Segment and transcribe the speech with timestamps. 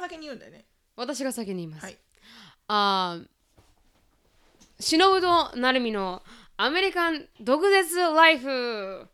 [0.00, 0.64] が先に言うんだよね。
[0.96, 1.98] 私が先に言います、はい。
[2.68, 3.26] あー
[4.80, 6.22] 忍と成美の
[6.56, 9.06] アメリカン毒舌ライフ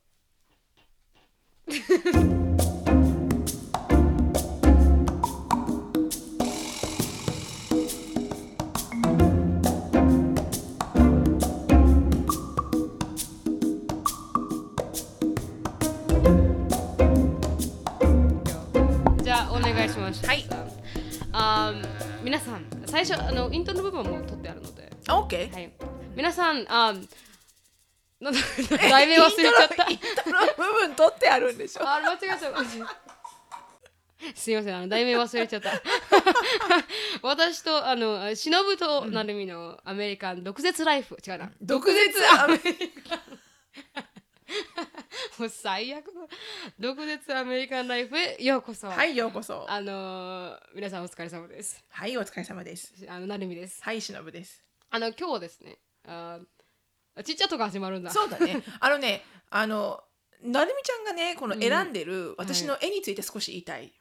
[22.96, 24.90] 最初あのイントロの部分も取ってあるので。
[25.06, 25.70] あ OK はい。
[26.16, 27.06] 皆さんあー
[28.20, 29.90] なんだ題名忘れちゃった。
[29.90, 31.82] イントロ部分取ってあるんでしょ？
[31.86, 32.38] あ間違えた。
[34.34, 35.72] すいませんあの題名忘れちゃった。
[37.20, 41.18] 私とあの忍と成美のアメリカン毒舌ライフ。
[41.26, 41.52] 違うな。
[41.60, 42.02] 毒舌
[42.42, 42.62] アメリ
[45.38, 46.06] もう最悪。
[46.12, 46.28] の
[46.78, 48.88] 毒舌アメリカンライフへようこそ。
[48.88, 49.66] はいようこそ。
[49.68, 51.82] あのー皆さんお疲れ様です。
[51.88, 52.92] はいお疲れ様です。
[53.08, 53.82] あの成美です。
[53.82, 54.64] はいしのぶです。
[54.90, 58.10] あの今日はですねあーちっちゃいとこ始まるんだ。
[58.10, 58.62] そうだね。
[58.80, 60.02] あのねあの
[60.42, 63.92] なるみちゃんがねこの選んでる私の絵について少し言いたい、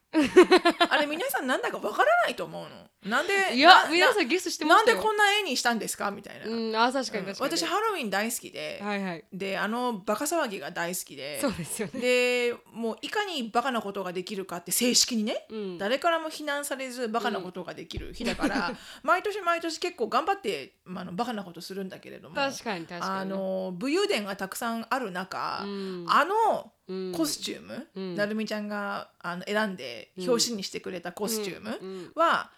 [0.90, 2.70] あれ皆さんなんだかわからないと思うの
[3.06, 6.10] なんでいやな皆さんゲストしてまなんでこんな絵にしたんですか？
[6.10, 9.24] みたいな、うんあ確かに確かに、私ハロウィン大好きで、はいはい。
[9.32, 11.40] であのバカ騒ぎが大好きで。
[11.40, 12.00] そうですよね。
[12.00, 15.78] でもういかにバカなことができるかって正式にね、うん。
[15.78, 22.36] 誰からも非難されずバカなことができる日だから、 毎年毎年結構頑張って、まあ、あのバカなことするんだけれども。
[22.36, 23.22] 確かに確かに。
[23.22, 26.06] あの武勇伝がたくさんある中、うん。
[26.10, 27.12] あのうん。
[27.14, 28.16] コスチューム、うん。
[28.16, 32.12] なるみちゃんがあの選んで表紙にしてくれたコスチュームうん。
[32.16, 32.52] は、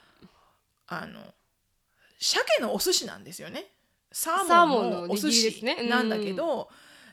[0.88, 1.21] あの
[2.19, 3.66] 鮭のお寿司なんですよね。
[4.11, 6.69] ササーーモンのお寿司なんだけど、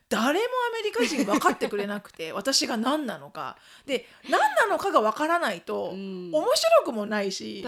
[0.09, 3.57] 誰もアメリカ人分かってくれなくて 私が何なのか。
[3.87, 6.31] で何なのかが分からないと、うん。
[6.33, 7.65] 面白くもないし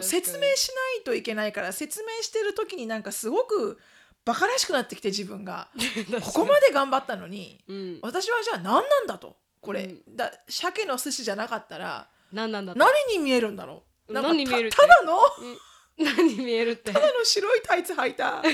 [0.00, 3.78] 説明しないといけないから説明してる時になんかすごく
[4.24, 5.68] バカらしくなってきて自分が。
[6.24, 7.98] ここまで頑張ったのにうん。
[8.02, 10.16] 私はじゃあ何なんだとこれ、うん。
[10.16, 14.76] だ鮭の寿司じゃなかったら何なんだ何に見えるんだろう何に見えるって？
[14.76, 15.18] たただの？
[15.98, 16.92] 何に見えるって？
[16.92, 18.42] ただの白いタイツ履いた。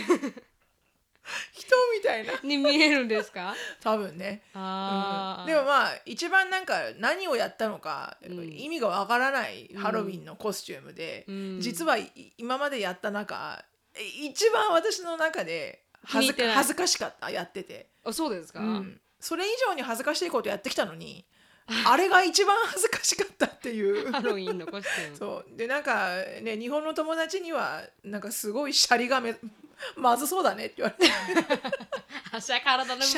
[1.53, 2.33] 人みたいな。
[2.43, 3.55] に見えるんですか？
[3.81, 5.47] 多分ね、うん。
[5.47, 8.53] でもまあ一番なんか何をやったのか、うん。
[8.53, 11.61] 意味がわからないハロウィンのコスチュームで、うん。
[11.61, 19.01] 実はい今までやった中え一番私の中で恥ずかしかったやってて、あそうですか、うん。
[19.21, 21.25] それ以上に恥ずかしいことやってきたのに
[21.87, 24.11] あれが一番恥ずかしかったっていう。
[24.11, 25.17] ハロウィンのコスチューム。
[25.17, 25.57] そう。
[25.57, 29.35] でなんかね日本の友達にはなんかすごいシャリがめ
[29.97, 31.13] まずそうだねって言われて。
[32.41, 32.53] シ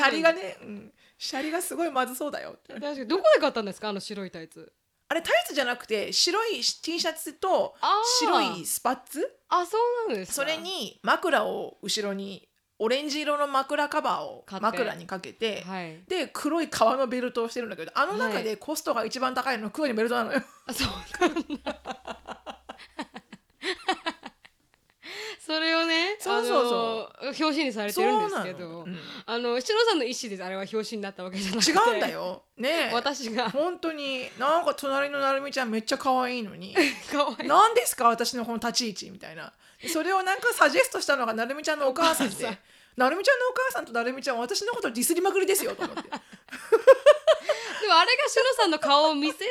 [0.01, 2.73] ャリがね、うん、シャリがすごいまずそうだよって。
[2.73, 3.07] 確かに。
[3.07, 4.71] どこで買ったんですかあの白いタイツ。
[5.09, 7.75] あれタイツじゃなくて白い T シャツと
[8.19, 9.37] 白いスパッツ。
[9.49, 9.77] あそ
[10.07, 10.33] うなんですか。
[10.35, 12.47] それに枕を後ろに
[12.83, 16.01] オレンジ色の枕カバーを枕にかけて、はい。
[16.05, 20.41] で黒い革のベルトをしてるんだけどあの中でコストが一番高いの黒いベルトなのよ。
[20.67, 20.89] あそう
[21.21, 21.33] なん
[21.63, 21.79] だ。
[25.39, 26.82] それをねそうそうそう
[27.27, 28.83] 表紙にされてるんですけどそうなの。
[28.83, 28.97] うん。
[29.25, 31.71] あのしのさんの意思であれは表紙になったわけじゃなくて。
[31.71, 32.43] 違うんだよ。
[32.57, 32.91] ねえ。
[32.95, 33.49] 私が。
[33.49, 36.75] 本当になんか隣のなるみちゃんめっちゃ可愛いのに。
[37.11, 37.45] かわい。
[37.45, 39.53] い何ですか私のこの立ち位置みたいな。
[39.87, 42.57] それをなんかサジェストしたのがなるみちゃんのお母さんで。
[42.95, 46.03] なるみちゃんのお母さんとなるみちゃんは私のことディスりまくりですよと思って。
[46.03, 46.09] で
[47.93, 49.47] もあれがしのさんの顔を見せずに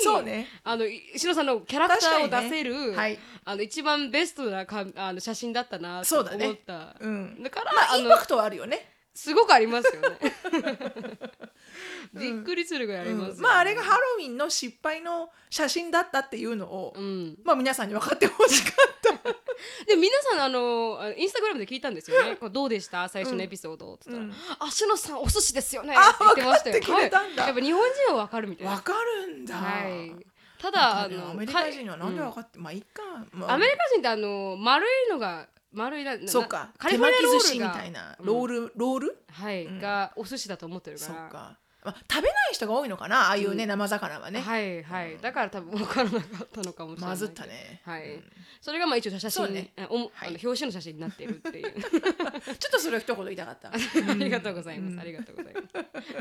[0.00, 0.48] そうね。
[0.64, 3.18] あのいしのさんのキャラクターを出せる、ねはい。
[3.44, 6.52] あの一番ベストなかあの写真だったなと思そうだね。
[6.52, 6.96] った。
[6.98, 7.42] うん。
[7.42, 8.88] だから、まああのインパクトはあるよね。
[9.14, 10.18] すごくありますよね
[12.14, 13.42] びっくりするぐらいありますよね、うん。
[13.42, 19.12] まああれがハロウィンの失敗の写真だったっていうのを、うん、まあ皆さんに分かってほしかった。
[19.86, 22.36] で皆さんあのインスタグラムで聞いたんですよね。
[22.50, 23.08] どうでした？
[23.08, 27.08] 最初のエピソードって言ったら「あしのさんお寿司ですよね」ってあ言ってましたよはいや
[27.52, 28.74] っぱ日本人はわかるみたいな。
[28.76, 28.92] 分か
[29.26, 30.26] るんだ、はい。
[30.58, 33.02] ただああのアメリカ人はなんでか分かって、まあいいか、
[33.32, 33.52] まあ。
[33.54, 36.70] アメリカ人ってあの丸いのが丸いななそうか。
[36.78, 38.16] カリフォルニア手ロールみたいな。
[38.20, 39.24] ロール、ロール？
[39.30, 41.14] はい、うんがお寿司だと思ってるから。
[41.14, 47.10] そうか、まあ、食べない人が多いのかなああいうね、生魚はね、はいはい、だから多分分からなかったのかもしれない。
[47.10, 47.80] まずったね。
[47.84, 48.24] はい、うん。
[48.60, 49.72] それがまあ一応写真、ね。
[49.76, 50.28] あおもはい。
[50.28, 51.72] あの表紙の写真になっているっていう。
[51.82, 53.70] ちょっとそれを一言言いたかった。
[53.74, 55.66] ありがとうございます、ありがとうございます。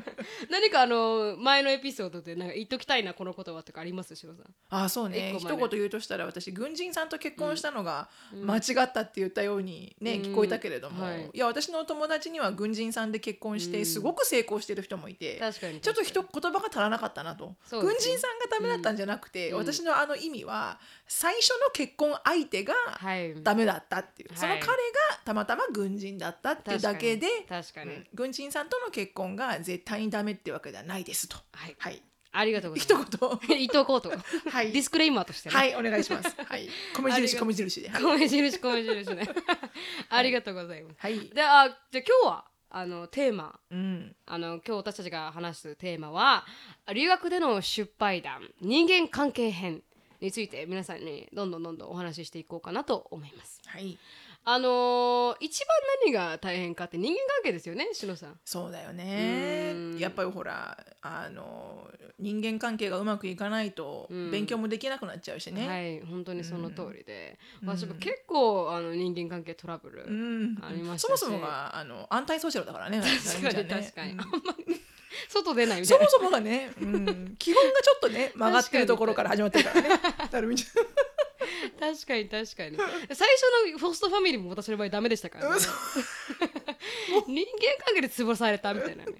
[0.49, 4.45] 何かあの前のエピソードでなんか言っときたいなこの言葉とかありますしろさん？
[4.69, 5.35] あそうね。
[5.37, 10.21] 一言言うとしたら私軍人さんと結婚したのが間違ったって言ったようにね、うん。
[10.23, 11.29] 聞こえたけれども、はい。
[11.33, 15.81] い、や私の友達には軍人さんで結婚してすごく成功してる人もいて、確かに。
[15.81, 17.55] ちょっと一言葉が足らなかったなと、ね。
[17.99, 19.57] 人さんがダメだったんじゃなくて、うん。
[19.57, 23.41] 私のあの意味は最初の結婚相手がはい。
[23.43, 24.37] ダメだったっていう、はい。
[24.37, 24.73] その彼が
[25.25, 27.93] たまたま軍人だったっていうだけで確かに。
[27.93, 28.07] うん。
[28.13, 31.37] 軍人さんとの結婚が絶対にダメってわけではないですと。
[31.51, 31.75] はい。
[31.77, 32.01] はい、
[32.31, 33.65] ありがとうござい一ま言す言。
[33.67, 34.09] っとこうと。
[34.49, 34.71] はい。
[34.71, 35.55] ディスクレイマーとしてね。
[35.55, 36.35] はいお願いします。
[36.43, 36.69] はい。
[36.95, 37.89] 米印米印で。
[37.89, 38.03] はい。
[38.03, 39.27] 米印米印ね。
[40.09, 40.95] ありがとうございます。
[40.99, 41.19] はい。
[41.29, 44.15] であじゃあ今日はあのテーマうん。
[44.25, 46.45] あの今日私たちが話すテーマは
[46.93, 49.83] 留学での失敗談人間関係編
[50.21, 53.61] について皆さんにどんどんどんどんお話ししていこうかなと思います。
[53.65, 53.97] はい。
[54.43, 55.67] あのー一番
[56.03, 58.39] 何が大変かって人間関係ですよね、しのさん。
[58.43, 59.97] そうだよねうん。
[59.97, 61.87] やっぱりほらあの
[62.19, 65.67] 人間関係がうまくいかないとうん勉強もできなくなっちゃうしね。
[65.67, 73.01] はい、本当にその通りで、うん私も結構あの人間関係トラブル、うんありましたしそもそもがあのアンタイソーシャルだからね。
[73.01, 74.19] 確かにね確かにうん
[75.29, 76.23] 外出ないみたいなそも。
[76.23, 79.89] そもがね、うん、基本がちょっとね曲がってるところから始まってるからね。
[80.31, 80.65] なるみち
[81.79, 82.77] 確かに確かに。
[82.77, 83.27] 最
[83.67, 85.55] 初のホストファミリーも私の場合ダメでしたからね。
[85.57, 85.69] 嘘。
[87.27, 89.13] 人間関係で潰されたみたいなね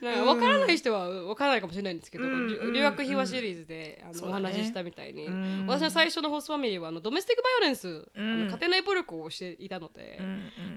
[0.00, 5.66] 分からない人は分からないかもしれないんですけど、うん留留学秘話シリーズであの、お話ししたみたいに、うん。
[5.66, 8.48] 私の最初のホストファミリーはあのドメスティックバイオレンス、あうん。
[8.48, 10.20] の家庭内暴力をしていたので、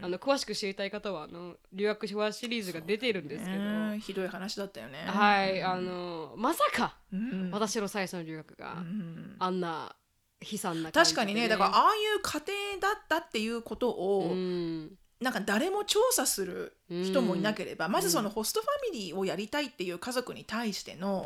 [0.01, 5.05] あの詳しく知りたい方はあの留学秘話シリーズが出ているんですけど、ねひどい話だったよね。
[5.07, 7.51] はいあのまさかうん。
[7.51, 9.35] 私の最初の留学が、うん。
[9.39, 9.95] あんな
[10.41, 12.41] 悲惨な感じで確かにねだからああいう家
[12.79, 14.91] 庭だったっていうことを、うん
[15.23, 21.25] なんか誰も調査する人もいなければ、まずそのホストファミリーをやりたいっていう家族に対しての、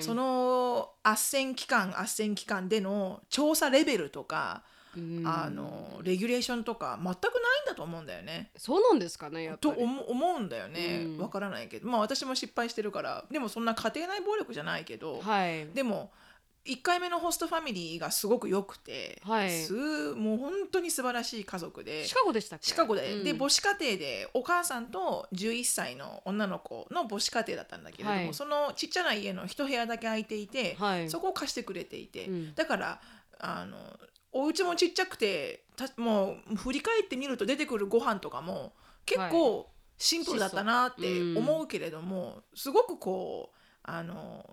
[0.00, 4.62] その斡旋期間斡旋期間での調査レベルとか、
[4.96, 5.22] うん。
[5.26, 8.50] あのレギュレーションとか全くないんだと思うんだよね。
[8.56, 9.74] そうなんですかねやっぱり。
[9.74, 11.02] と思思うんだよね。
[11.04, 11.18] うん。
[11.18, 11.88] わからないけど。
[11.88, 13.24] まあ私も失敗してるから。
[13.30, 15.66] でもそんな家庭内暴力じゃないけど、はい。
[15.68, 16.10] でも
[16.68, 19.50] 1回目のホストファミリーがすごく良くて、はい。
[19.50, 19.72] す
[20.14, 22.66] もう本当に素晴らしい家族でシカゴでしたっけ？
[22.66, 23.24] シカゴで,、うん。
[23.24, 28.34] で母子家庭でお母さんと11歳の女の子の母子家庭だったんだけれども、はい。
[28.34, 31.08] そのちっちゃな家の一部屋だけ空いていて、はい。
[31.08, 32.54] そこを貸してくれていて、うん。
[32.54, 33.00] だから
[33.38, 33.76] あの
[34.32, 38.74] お家もちっちゃくてたもう振り返ってみると出てくるご飯とかも
[39.06, 41.38] 結構シンプルだったなってうん。
[41.38, 44.44] 思うけれども、すごくこうあの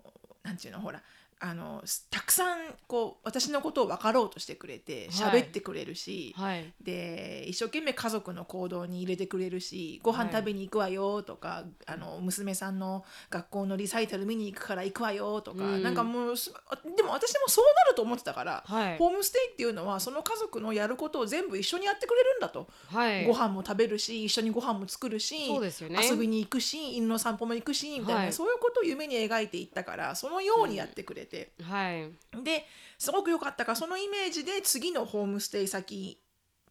[0.42, 1.02] なんていうのほら
[1.38, 5.42] あのたくさんこう私のことを分かろうとしてくれてはい。
[5.42, 6.72] 喋ってくれるし、はい。
[6.82, 15.82] で一生懸命家族の行動に入れてくれるしご飯食べに行くわよとか、あの娘さんの学校のリサイタル見に行くから行くわよとか、うん。
[15.82, 16.50] なんかもうす
[16.96, 18.96] でも私もそうなると思ってたから、はい。
[18.96, 23.26] ホームステイっていうのはその家族のやることを全部一緒にやってくれるんだと、はい。
[23.26, 25.70] ご飯も食べるし一緒にご飯も作るし、ね。
[26.02, 28.32] 遊びに行くし犬の散歩も行くしみたいな、はい。
[28.32, 31.25] そういうことを夢に描いていったからそのようにやってくれて。
[31.62, 32.10] はい。
[32.44, 32.64] で
[32.98, 36.18] すごく良かったからそのイメージで次のホームステイ先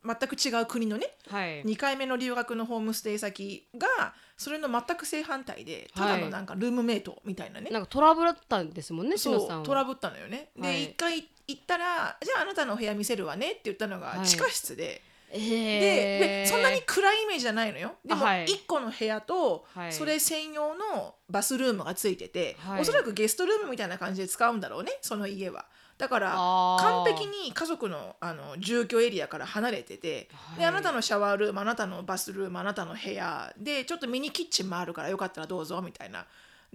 [0.05, 1.63] 全く違う国のねはい。
[1.63, 10.49] 2回目の留学のホームステイ先がそれの全く正反対でただのなんかルームメイトみたいなね、なんかトラブルだったんですもんねしそうトラブったのよね。
[10.55, 10.83] で、はい。
[10.83, 14.19] 一回行ったら「じゃああなたの部屋見せるわね」って言ったのはい。
[14.19, 15.05] が地下室で、えでー
[15.39, 17.93] でそんなに暗いイメージじゃないのよ。
[18.05, 25.65] でもあはい1個の部屋とはいそれ専用のバスルームがついてて、はいおそらくゲストルームみたいな感じで使うんだろうねその家は。
[25.97, 36.25] だから完璧に家族のあの住居エリアから離れてて、はいであなたのシャワールームあなたのバスルームあなたの部屋でちょっとミニキッチンもあるからよかったらどうぞみたいな。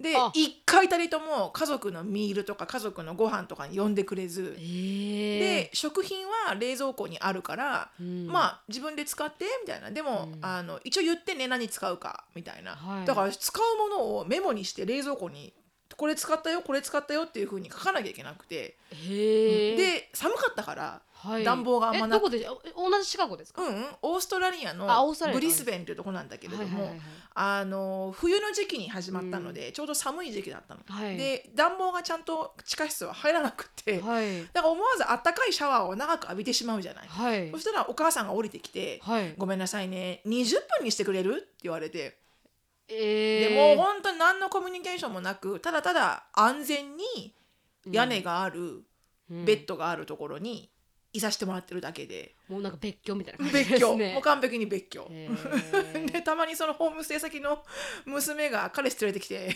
[0.01, 0.31] であ。
[0.33, 4.55] 一回たりとも家族のミールとか家族のご飯とかに呼んでくれず。
[4.57, 8.27] え、ーで食品は冷蔵庫にあるから、うん。
[8.27, 9.91] まあ自分で使ってみたいな。
[9.91, 10.39] でも、うん。
[10.41, 13.05] あの一応言ってね何使うかみたいな、はい。
[13.05, 15.53] だから使うものをメモにして冷蔵庫に
[15.95, 21.43] これ使ったよこれ使ったよっていうふうに書かなきゃいけなくて、へえで寒かったからはい。
[21.43, 26.99] 暖房があんまなくえどこでえ同じシカゴですか、うんうんオーストラリアあのオーストラリアブリスベンというところなんだけれども、はい
[27.33, 31.15] あの冬の時期に始まったので、ちょうど寒い時期だったの、はい。
[31.15, 34.41] で暖房がちゃんと地下室は入らなくて、はい。
[34.51, 37.49] だから思わずあったかいシャワーを長く浴びてしまうじゃない、はい。
[37.51, 39.33] そしたらお母さんが降りてきて「はい。
[39.37, 42.17] ごめんなさいね20分にしてくれる?」って言われて、
[42.87, 47.35] えー、でもう本当に何のコミュニケーションもなくただただ安全に
[47.89, 48.83] 屋根がある、
[49.29, 49.45] うん。
[49.45, 50.69] ベッドがあるところに
[51.13, 54.13] いさせてもらってるだけで、もうなんか別居みたいな感じ別居、ですね。
[54.13, 55.09] もう完璧に別居。
[56.11, 57.63] でたまにそのホームステイ先の
[58.05, 59.55] 娘が彼氏連れてきて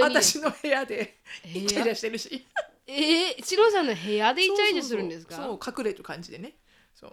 [0.00, 2.46] 私の部屋でイチャイチャしてるし。
[2.86, 5.36] えー、チロさんの部屋でイチャイチャするんですか？
[5.36, 6.54] そう隠れる感じでね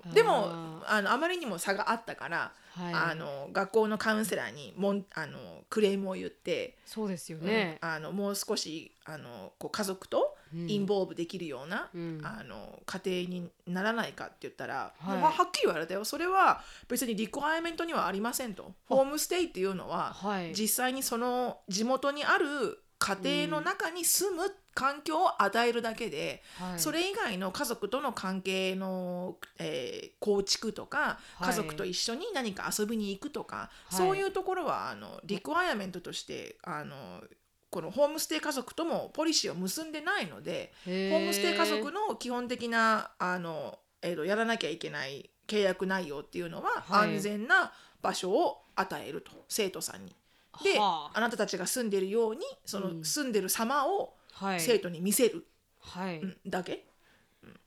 [0.04, 0.14] そう。
[0.14, 2.94] でもあのあまりにも差があったから、はい。
[2.94, 5.38] あの学校のカウンセラーにもんあの
[5.70, 12.22] クレームを言って、そうですよね、うんあのもう少しあのこう家族とインボーブできるような、うん。
[12.24, 15.18] あの家庭にならないかって言ったら、はい。
[15.18, 16.06] まあ、はっきり言われたよ。
[16.06, 18.74] それは別にリクワイアメントにはありませんと。
[18.86, 20.54] ホームステイっていうのは、はい。
[20.54, 23.18] 実際にその地元にある家
[23.48, 24.44] 庭の中に住む
[24.76, 26.80] 環境を与えるだけで、はい。
[26.80, 31.48] それ以外の家族との関係の、えー構築とかはい。
[31.48, 33.96] 家族と一緒に何か遊びに行くとか、はい。
[33.96, 37.22] そういうところはあのリクワイアメントとしてあの
[37.72, 47.16] このホームステイ家族ともポリシーを結んでないのでホームステイ家族の基本的なあの、えーとやらなきゃいけない契約内容っていうのは、はい。
[47.16, 50.16] 安全な場所を与えると生徒さんに。
[50.64, 51.18] で、はあ。
[51.18, 54.60] あなたたちが住んでるようにその住んでる様をはい。
[54.60, 55.46] 生徒に見せる、
[55.80, 56.86] はい、うんだけ。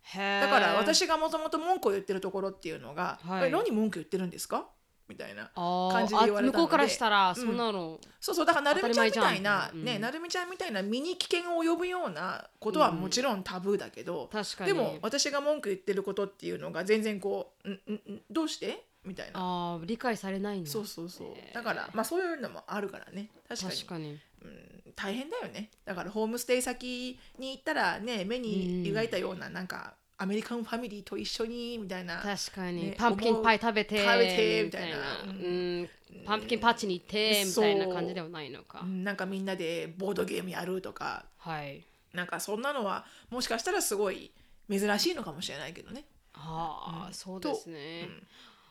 [0.03, 0.41] へー。
[0.41, 4.69] だから私がもともと文句を言ってるところっていうのが「はいえ何文句言ってるんですか?」
[5.07, 6.49] みたいな感じで言われたので。
[6.49, 7.37] あ向こうからしたらうん。
[7.37, 9.85] そんなの、そうそうだからなるみちゃんみたいな当たり前じゃん。
[9.85, 14.69] ねうんなるみちゃんみたいな身に危険を及ぶようなことはもちろんタブーだけど、確かに。
[14.69, 19.33] でも私が文句言ってることっていうのが全然こう「んんんどうして?」みたいな。
[19.35, 20.71] あー理解されないんだ。
[20.71, 21.55] そうそうそう。
[21.55, 23.29] だからまあそういうのもあるからね。
[23.49, 23.73] 確かに。
[23.75, 24.19] 確かに。
[24.43, 25.71] うん、大変だよね。
[25.85, 32.19] だからホームステイ先に行ったらね目に描いたようななんかアメリカンファミリーと一緒にみたいな。
[32.19, 34.97] 確かに、ねパンプキンパイ食べて食べてみたいな。
[35.27, 35.89] うん、
[36.25, 39.03] パンプキンパッチに行ってみたいな感じではないのか、うん。
[39.05, 41.25] なんかみんなでボードゲームやるとか。
[41.39, 41.85] はい。
[42.13, 44.31] なんかそんなのはもしかしたらすごい
[44.71, 46.05] 珍しいのかもしれないけどね。
[46.33, 48.27] はあ、そうですね、うん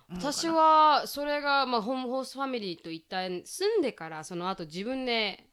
[0.09, 5.47] 私はそれが、まあ、ホームホーストファミリーと一体住んでからその後自分で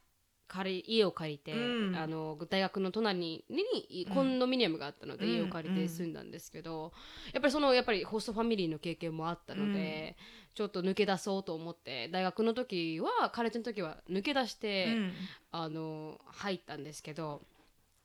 [0.50, 1.96] 借り家を借りて、うん。
[1.96, 5.32] あの大学の隣ににコンドミニアムがあったので、うん。
[5.32, 6.92] 家を借りて住んだんですけど、
[7.32, 10.16] やっぱりそのやっぱりホストファミリーの経験もあったので、
[10.54, 15.12] ちょっと抜け出そうと思って大学の時はカレッジの時は抜け出して、うん。
[15.52, 17.42] あの入ったんですけど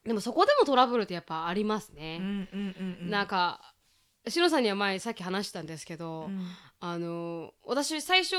[0.04, 2.18] でもそこでもトラブルってやっぱありますね。
[2.20, 3.10] うんうんうんうん。
[3.10, 3.74] なんか
[4.28, 6.46] しのさんには前さっき話したんですけど、うん。
[6.80, 8.36] あの私最初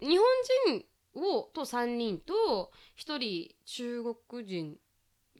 [0.00, 0.26] 日本
[0.68, 0.84] 人
[1.14, 4.76] をと3人と1人中国人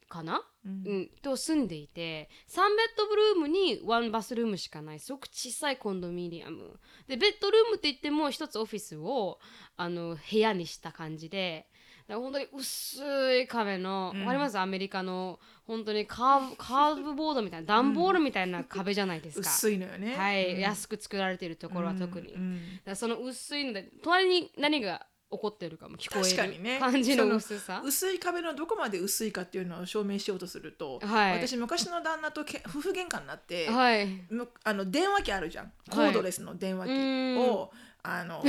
[0.08, 0.82] かな、うん。
[0.86, 5.00] うん、と住んでいて3ベッドルームに1バスルームしかない。
[5.00, 6.78] すごく小さいコンドミニアム。
[7.08, 9.40] でベッドルームって言っても一つオフィスを
[9.76, 11.68] あの部屋にした感じで
[12.08, 13.02] 本当に薄
[13.36, 14.20] い壁の、うん。
[14.20, 14.58] わかります？
[14.58, 20.14] アメリカの本当にカーブカーブボードみたいな段ボールみたいな壁じゃないですか、薄いのよね。
[20.16, 20.60] はい、うん。
[20.60, 22.60] 安く作られているところは特に、うん。
[22.84, 27.82] だその薄いので隣に何が起こってるかも聞こえる感じの薄さ。
[27.84, 31.32] 薄い壁のどこまで薄いかっていうのを証明しようとすると、はい。
[31.32, 35.72] 私昔の旦那とけ夫婦喧嘩になって、はい、むあの電話機あるじゃん。
[35.90, 37.38] コードレスの電話機うん。
[37.40, 37.72] を、
[38.08, 38.44] あの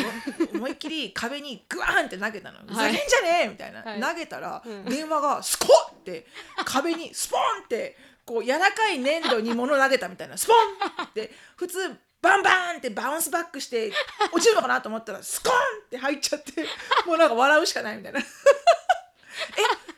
[0.54, 4.00] 思いっきり壁にグワーンって投げたの「ふざはいけんじゃねえ!」みたいな、はい。
[4.00, 4.86] 投げたら、うん。
[4.86, 6.28] 電話がスコッって
[6.64, 10.38] 壁にスポンってこう柔らかい粘土に物投げたみたいな。
[10.38, 13.92] スポンって普通バンバンってバウンスバックして
[14.32, 16.66] 落ちるのかなと思ったらスコーンって入っちゃって
[17.06, 18.20] もうなんか笑うしかないみたいな。
[18.20, 18.24] え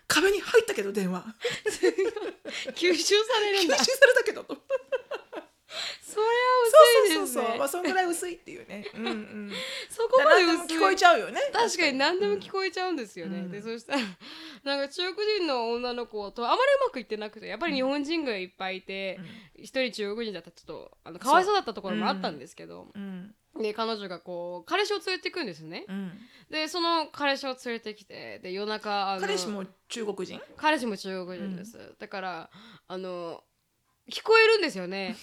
[0.07, 1.23] 壁に入ったけど電話。
[2.75, 3.77] 吸収されるんだ。
[3.77, 4.55] 吸収さそれたけどと
[6.15, 6.29] れは
[7.05, 7.23] 薄いですね。
[7.23, 8.85] そうそうそうそう、まあ、そんぐらい薄いっていうね。
[8.95, 9.51] うんうん。
[9.89, 10.77] そこまで何でも薄い。
[10.77, 11.41] 聞こえちゃうよね。
[11.51, 13.39] 確かに何でも聞こえちゃうんですよね。
[13.39, 14.01] うんでそしたら
[14.63, 19.19] なんか中国人の女の子とあまりうまくいってなくてやっぱり日本人がいっぱいいて
[19.55, 25.85] 一、人中国人だったらちょっとあのかわいそうだったところもあったんですけど、うんで彼女がこう彼氏を連れてくんですね。
[25.87, 26.11] うん。
[26.49, 30.39] でその彼氏を連れてきてで夜中彼氏も中国人？
[30.55, 32.49] 彼氏も中国人です、だから
[32.87, 33.43] あの
[34.09, 35.15] 聞こえるんですよね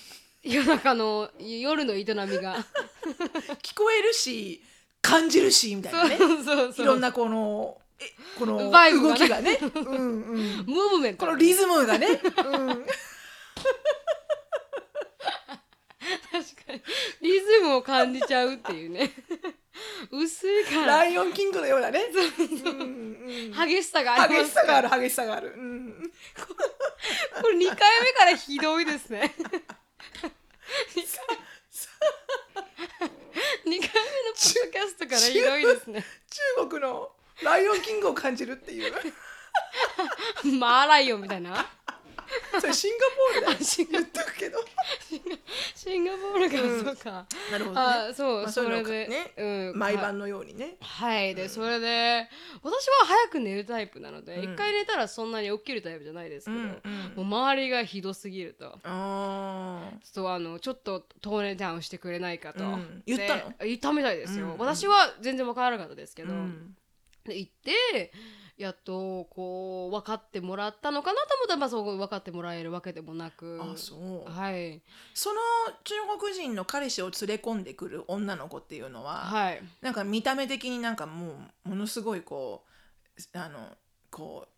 [0.47, 2.57] 夜中の夜の営みが
[3.63, 4.63] 聞こえるし、
[5.03, 6.17] 感じるしみたいなね。
[6.17, 8.05] そうそうそういろんなこの、え、
[8.39, 9.59] この動きがね。
[9.75, 10.65] うんうん。
[10.67, 12.09] ムーブメントこのリズムがね。
[12.09, 12.87] うん。
[16.31, 16.83] 確かに
[17.21, 19.11] リズムを感じちゃうっていうね
[20.13, 22.01] 薄いからライオンキングのようなね。
[22.05, 25.55] うんうん激しさがあります激しさがある激しさがある。
[25.57, 26.13] うん。
[27.43, 29.35] これ2回目からひどいですね
[33.67, 36.05] 2回目のポッドキャストからひどいですね。
[36.59, 37.11] 中国の
[37.43, 38.93] ライオンキングを感じるっていう。
[40.59, 41.67] マーライオンみたいな。
[42.61, 43.07] それシンガ
[43.45, 43.59] ポールだ
[43.93, 44.65] 言っとくけど
[45.75, 47.87] シンガポールかうんそうか、なるほどね。
[48.11, 50.77] あそう、まあ、それで、ね、うん、毎晩のようにね。
[50.81, 51.35] はい。
[51.35, 52.29] で、それで
[52.63, 54.53] 私は早く寝るタイプなので、うん。
[54.53, 58.79] 一回寝たらそんなに起きるタイプじゃないですけど、うんもううん周りがひどすぎると。
[58.85, 63.03] あそうあのちょっとトーネダウンしてくれないかと、うん。
[63.07, 63.51] 言ったの？
[63.59, 66.77] で言ったみたいですよ、うん私は全然分からなかったですけーど、うん。
[67.25, 68.13] で行って
[68.57, 73.61] やっとこう分かってもらったのかなと思ったら、まあ、そう分かってもらえるわけでもなく。
[73.63, 74.31] あそう。
[74.31, 74.81] はい。
[75.13, 75.41] その
[75.85, 79.63] 中国人の彼氏を連れ込んでくる女の子っていうのは、はい。
[79.83, 81.35] なんか見た目的になんかも
[81.67, 82.65] うものすごいこ
[83.35, 83.77] うあの
[84.11, 84.49] こ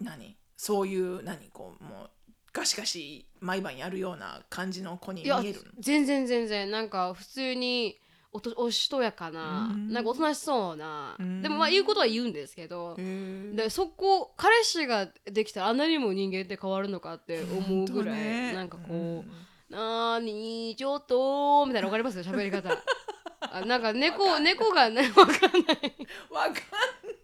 [0.00, 0.36] う何？
[0.56, 1.48] そういう何？
[1.50, 2.10] こうもう
[2.52, 5.70] ガシガシ毎晩やるような感じの子に見えるの？
[5.78, 6.70] 全然全然。
[6.70, 7.98] なんか普通に
[8.34, 9.92] おとおしとやかな、うん。
[9.92, 11.40] なんかおとなしそうな、うん。
[11.40, 18.52] でもまあ言うことは言うんですけど、でそこ彼氏ができたらあんなにも人間って変わるのかって思うぐらい、ね。
[18.52, 19.30] なんかこう、うん。
[19.70, 22.70] なーにちょっとみたいなわかります喋り方。
[23.40, 25.96] あなんか猫猫がねわかんない。
[26.30, 26.52] わかん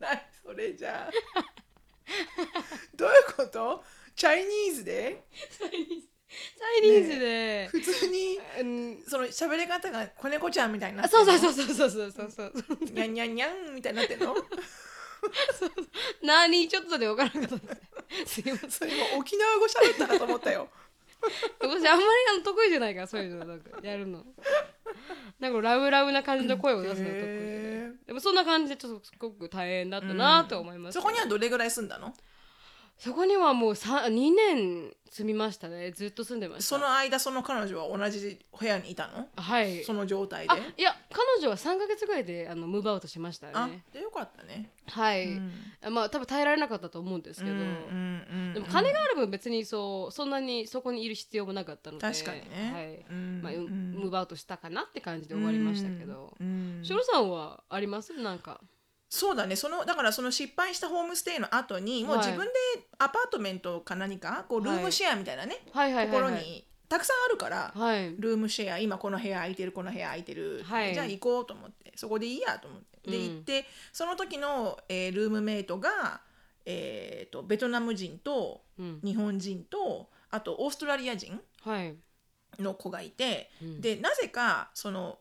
[0.00, 1.08] ないそれじゃ。
[1.08, 1.10] あ
[2.96, 3.82] どういうこと？
[4.14, 5.24] チャイニーズで？
[5.58, 6.08] チャイニーズ
[6.82, 12.52] で、普通にうんその喋り方が子猫ちゃんみたいになあってそうそうそうそうそうそうそう。
[12.92, 14.34] にゃんにゃんにゃんみたいになってんの？
[16.22, 17.80] なーにちょっとでわからなかったで
[18.26, 20.68] すすいません沖縄語喋ったなと思ったよ
[21.60, 23.22] 私あんまりあの得意じゃないからそう。
[23.22, 23.34] いう。
[23.34, 24.24] のなんかやるの
[25.38, 32.14] なんかラブラブな感じの声を出すのが得意でへでもそんな感じでちょっとすごく大変だったなと思います、そこにはどれぐらい住んだの
[33.00, 35.90] そこにはもうさ2年住みましたね。
[35.90, 36.62] ずっと住んでました。
[36.64, 39.26] その間その彼女は同じ部屋にいたの？
[39.36, 39.82] はい。
[39.82, 40.52] その状態で？
[40.52, 44.70] あいや彼女は3か月ぐらいであのムーブアウトしましたあねでよかったね。
[44.86, 45.94] はい、うん。
[45.94, 47.68] まあ多分耐えられなかったと思うんですけど、うんうんう
[48.50, 52.02] んでも金があれば別にそうそんなにそこにいる必要もなかったので。
[52.02, 52.72] 確かにね。
[52.72, 53.06] はい。
[53.10, 53.92] うんまあ、うん。
[53.94, 56.84] ムーブアウトしたかなって感じで終わりましたけど、うんうん。
[56.84, 58.12] ショロさんはあります？
[58.12, 58.60] なんか
[59.12, 59.56] そうだね。
[59.56, 62.52] そのだからその失敗したホームステイの後にもうはい自分で
[62.98, 66.32] アパートメントか何かこうルームシェアみたいなね、はいはいとはいはい。
[66.32, 68.14] ころにたくさんあるから、はい。
[68.18, 70.94] ルームシェア今この部屋空いてるこの部屋空いてる、はい。
[70.94, 73.10] じゃあ行こうと思ってそこでいいやと思って。
[73.10, 73.24] でうん。
[73.24, 76.20] 行ってその時の、えールームメイトが、
[76.64, 79.00] えー、とベトナム人とうん。
[79.02, 81.96] 日本人とあとオーストラリア人はい。
[82.60, 83.80] の子がいて、うん。
[83.80, 85.18] でなぜかその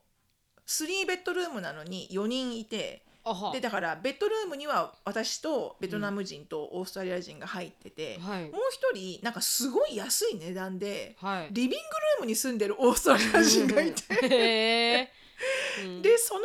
[0.67, 3.03] 3ベッドルームなのに4人いて
[3.53, 8.43] でだからベッドルームには私とベトナム人とオーストラリア人が入ってて、はい。
[8.49, 11.47] もう一人なんかすごい安い値段ではい。
[11.51, 15.11] リビングルームに住んでるオーストラリア人がいて。
[16.01, 16.41] でその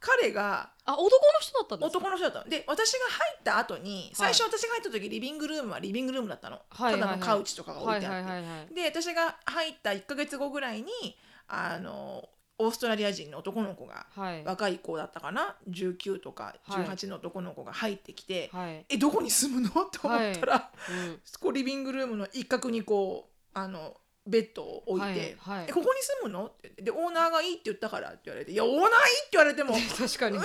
[0.00, 1.98] 彼があ男の人だったんですか？
[1.98, 2.48] 男の人だったの。
[2.48, 7.00] で私が入った後に最初私が入った時リビングルームはリビングルームだったの、はいはいはい。
[7.02, 8.74] ただのカウチとかが置いてあって、はいはいはいはい。
[8.74, 11.16] で私が入った1ヶ月後ぐらいに
[11.48, 14.44] あのオーストラリア人の男の子がはい。
[14.44, 16.84] 若い子だったかな？19とかはい。
[16.84, 19.68] 18の男の子が入ってきて、はい、えどこに住むの？
[19.68, 23.94] って思ったら、うん、こうリビングルームの一角にこうあの
[24.28, 25.66] ベッドを置いて「はいはい。
[25.68, 30.38] えここに住むの?」ってでオーナーがいいって言ったからって言われて「いやオーナーいいって言われても 確かに。
[30.38, 30.44] こ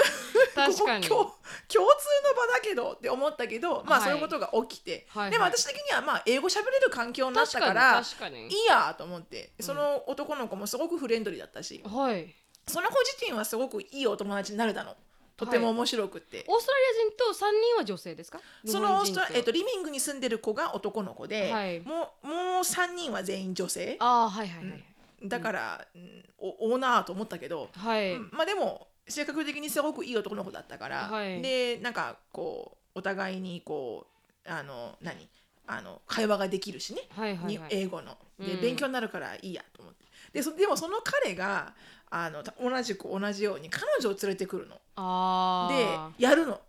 [0.55, 1.09] 確かに。
[1.09, 5.31] こ共共通の場だけどって思ったけどまあはいそういうことが起きて、はいはい。
[5.31, 8.47] でも私的にはまあ英語喋れる環境になったか確からにい確かに。
[8.47, 12.33] いやと思ってその男の子もすごくフレンドリーだったし、はい。
[12.67, 14.95] その子自身はすごくいいお友達になれたの
[15.35, 16.45] とても面白くって。
[16.47, 18.39] オーストラリア人と三人は女性ですか？
[18.65, 21.79] そのオーストラえっと、リビングに住んでる子が男の子で、はい。
[21.79, 23.97] もうもう3人は全員女性。
[23.99, 24.83] ああはいはいはい、
[25.23, 28.29] だから、うんおオーナーと思ったけど、はい、うん。
[28.31, 31.41] まあでも性格的にすごくいい男の子だったから、はい。
[31.41, 34.07] でなんかこうお互いにこ
[34.45, 35.27] うあの何？
[35.65, 37.53] あの会話ができるしね、はいはいはい。
[37.53, 38.17] に英語の。
[38.37, 38.61] で、うん。
[38.61, 41.73] 勉強になるからいいやと思ってでそでもその彼が
[42.09, 44.75] あのた同じく同じように彼女を連れてくるの。
[44.95, 46.59] ああでやるの。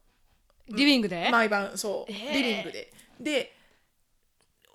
[0.68, 2.12] リビングで、毎晩そう。
[2.12, 2.32] えー。
[2.34, 2.92] リビングで。
[3.20, 3.56] で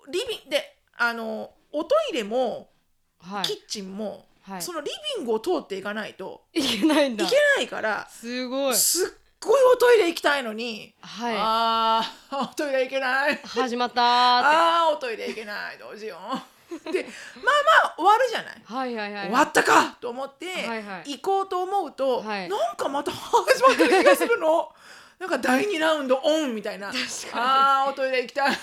[0.08, 2.70] リビンであのおトイレも
[3.18, 3.44] はい。
[3.44, 4.62] キッチンも、はい。
[4.62, 7.24] そのリビングを通っていかないといけないんだ。
[7.24, 8.74] いけないからすごい。
[8.74, 13.36] すっごいおトイレ行きたいのに、はあー おトイレ行けないい。
[13.36, 14.48] 始まったーって。
[14.56, 15.78] あーおトイレ行けない。
[15.78, 19.26] どうしようでまあまあ終わるじゃない、はいはいはい。
[19.26, 19.96] 終わったか！
[20.00, 21.16] と思って、はいはい。
[21.16, 22.48] 行こうと思うと、はい。
[22.48, 24.72] なんかまた始まってる気がするの。
[25.18, 26.90] なんか第2ラウンドオンみたいな。
[27.32, 28.56] あーおトイレ行きたい。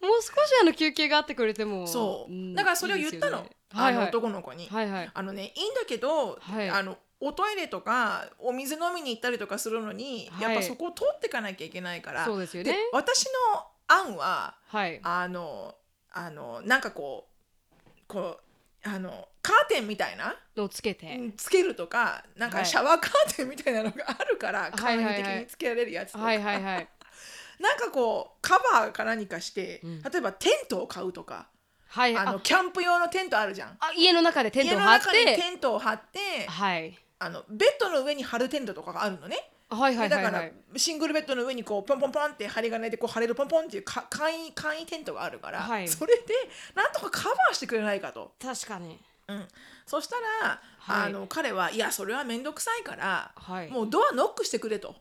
[0.00, 3.44] もう少しあの休憩があってくれてもそう、んだからそれを言ったの、いい
[3.76, 5.10] のはい男の子に、はいはい。
[5.12, 6.68] あのねいいんだけど、はい。
[6.70, 10.42] あのおトイレとかお水飲みに行ったりとかするのに、はい。
[10.42, 12.24] やっぱそこを通っていかなきゃいけないから。
[12.24, 12.72] そうですよね。
[12.72, 15.00] で私の案ははい。
[15.02, 15.74] あの
[16.10, 20.34] あのなんかこうこうあのカーテンみたいな？
[20.56, 22.60] のをつけて、うんつけるとかなんはい。
[22.60, 26.88] かシャワーカーテンみたいなのがあるから、はい簡易的につけられるやつとか、はいはいはい。
[27.60, 30.02] なんかこうカバーか何かして、うん。
[30.02, 31.48] 例えばテントを買うとか。
[31.88, 32.16] はい。
[32.16, 33.76] ああのキャンプ用のテントあるじゃん。
[33.80, 36.98] あ家の中でテントを家の張ってテントを張ってはい。
[37.18, 39.50] あのベッドの上に貼るテントとかがあるのね。
[39.74, 40.46] はいはいだからはい。
[40.46, 45.88] はいシングルベッドの上にこうポンポンポンって針金でこう貼れるポンポンっていうか簡易簡易テントがあるから、はい。
[45.88, 46.34] それで
[46.74, 48.32] なんとかカバーしてくれないかと。
[48.40, 48.98] 確かに。
[49.28, 49.44] うん、
[49.86, 51.10] そしたら、はい。
[51.10, 53.70] あの彼はいやそれは面倒くさいから、はい。
[53.70, 54.94] もうドアノックしてくれと。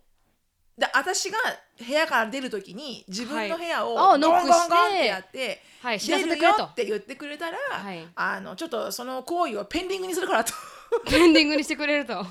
[0.77, 1.37] で私が
[1.85, 5.99] 部屋から出る時に自分の部屋をはいあゴンゴンゴンノックしてってやってはい。
[5.99, 6.63] 知ら出るよせてくれと。
[6.65, 8.05] って言ってくれたら、はい。
[8.15, 10.53] あのちょっとその行為をペンディングにするからと。
[11.09, 12.25] ペンディングにしてくれると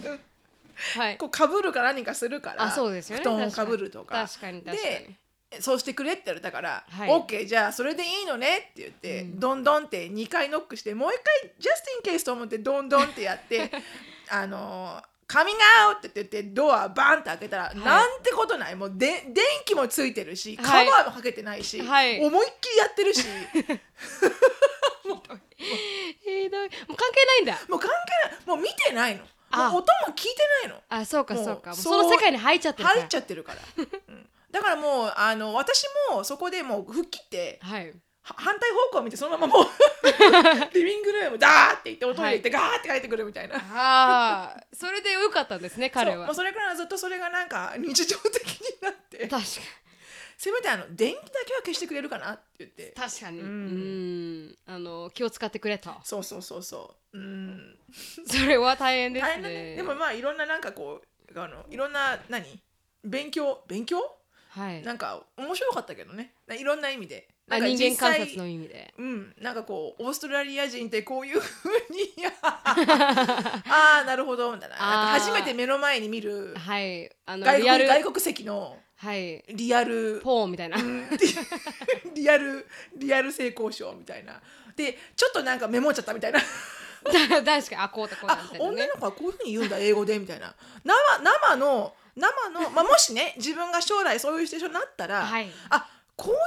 [0.97, 1.17] はい。
[1.19, 3.23] こうかぶるか何かするからあそうですよね。
[3.23, 4.27] 布団をかぶるとか。
[4.27, 5.17] 確かに確かにで
[5.59, 7.11] そうしてくれって言われたから、はい。
[7.11, 9.41] OK じゃあそれでいいのねって言って、うん。
[9.41, 13.71] どんどんって2回ノックしてもう1回 just in case と思ってどんどんってやって
[14.31, 17.79] あのカミングアウトって言ってドアバンって開けたら、い。
[17.79, 18.75] なんてことない。
[18.75, 22.21] もうで電気もついてるしカバはいーもかけてないし、はい。
[22.21, 23.25] 思いっきりやってるし。
[25.07, 25.41] もう関
[26.27, 26.57] 係
[27.27, 27.53] ないんだ。
[27.69, 27.91] もう関
[28.25, 28.47] 係ない。
[28.47, 29.69] もう見てないのあ。
[29.69, 29.85] 音も
[30.15, 30.37] 聞いて
[30.69, 30.83] ないの。
[30.89, 31.71] あそうかそうか。
[31.71, 33.01] もうその世界に入っちゃってるから。
[33.01, 33.61] 入っちゃってるから、
[34.09, 34.29] うん。
[34.51, 37.93] だからもうあの私もそこでもう吹っ切ってはい。
[38.23, 39.65] は反対方向を見てそのままもう
[40.75, 46.17] リビングルームダーって行っておトイレ行ってガーって帰ってくるみたいな、ああそれでよかったんですね彼は。
[46.17, 46.27] そう。
[46.27, 49.27] もうそれからずっとそれがなんか日常的になって。
[49.27, 49.41] 確か
[50.43, 52.95] せめてあの電気だけは消してくれるかなって言って。
[52.97, 53.41] 確かに。
[53.41, 54.47] ううん。
[54.47, 55.91] んあの気を使ってくれと。
[56.03, 57.19] そうそうそうそう。
[57.19, 57.77] うん。
[58.25, 59.43] それは大変ですね。
[59.43, 59.77] ね。
[59.77, 61.03] でもまあいろんななんかこ
[61.35, 62.59] うあのいろんな何？
[63.05, 63.63] 勉強？
[63.69, 64.17] 勉強？
[64.49, 64.81] はい。
[64.83, 66.33] なんか面白かったけどね。
[66.59, 67.29] いろんな意味で。
[67.51, 68.95] あなんか人間観察の意味で。
[68.97, 74.77] うん、なんかこうオーストラリア人ってこういうふうに ああなるほどみたいな。
[74.77, 77.11] 初めて目の前に見るはい。
[77.27, 79.43] あの外国籍のはい。
[79.49, 80.21] リアル。
[80.23, 80.77] ポーンみたいな。
[80.77, 81.09] うん。
[82.15, 84.39] リアルリアル性交渉みたいな。
[84.77, 86.41] でちょっとなんかメモっちゃったみたいな。
[87.03, 88.71] 確かにあこうだこうだあみたいなね。
[88.73, 90.55] 女の子はこういうふうに言うんだ英語でみたいな。
[90.85, 95.51] 生生の生の、まあ、もしね自分が将来そういうシチュエーションになったら、はい。
[95.71, 96.39] あこういう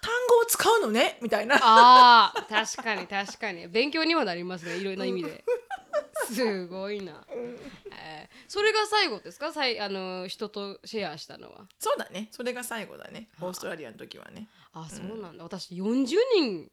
[0.00, 1.18] 単語を使うのね？
[1.22, 1.56] みたいな。
[1.60, 3.68] ああ確かに確かに。
[3.68, 5.44] 勉強にもなりますねいろんな意味で。
[6.26, 7.24] すごいな、
[7.96, 9.52] えーそれが最後ですか？
[9.52, 11.66] さいあの人とシェアしたのは。
[11.78, 12.28] そうだね。
[12.30, 13.28] それが最後だね。
[13.40, 14.48] オーストラリアの時はね。
[14.72, 16.06] あそうなんだ、私40
[16.36, 16.70] 人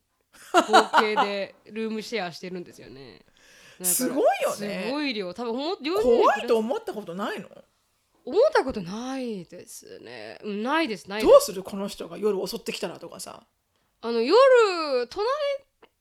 [0.54, 3.22] 合計でルームシェアしてるんですよね。
[3.84, 4.84] すごいよね。
[4.88, 5.34] すごい量。
[5.34, 7.50] 多分ほん40人怖いと思ったことないの？
[8.26, 10.40] 思ったことないですね。
[10.44, 11.32] うんないですないです。
[11.32, 11.64] どうする？
[11.64, 13.46] この人が夜襲ってきたらとかさ。
[14.02, 14.36] あの夜
[15.10, 15.28] 隣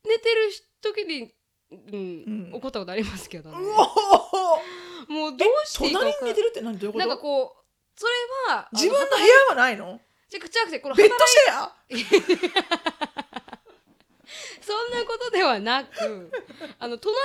[0.04, 0.50] 寝てる
[0.82, 1.34] 時に、
[1.70, 2.54] うんうん。
[2.54, 3.58] 怒ったことありますけどね。
[3.58, 6.00] うおもうどうしていいか。
[6.00, 6.78] 隣分かに寝てるって何？
[6.78, 8.12] どういうこなんかとこうそれ
[8.54, 10.00] は自分のあ部屋はないの？
[10.30, 13.13] じゃなくてこのベッドシェア？
[14.60, 16.30] そんなことではなく
[16.78, 17.16] あの隣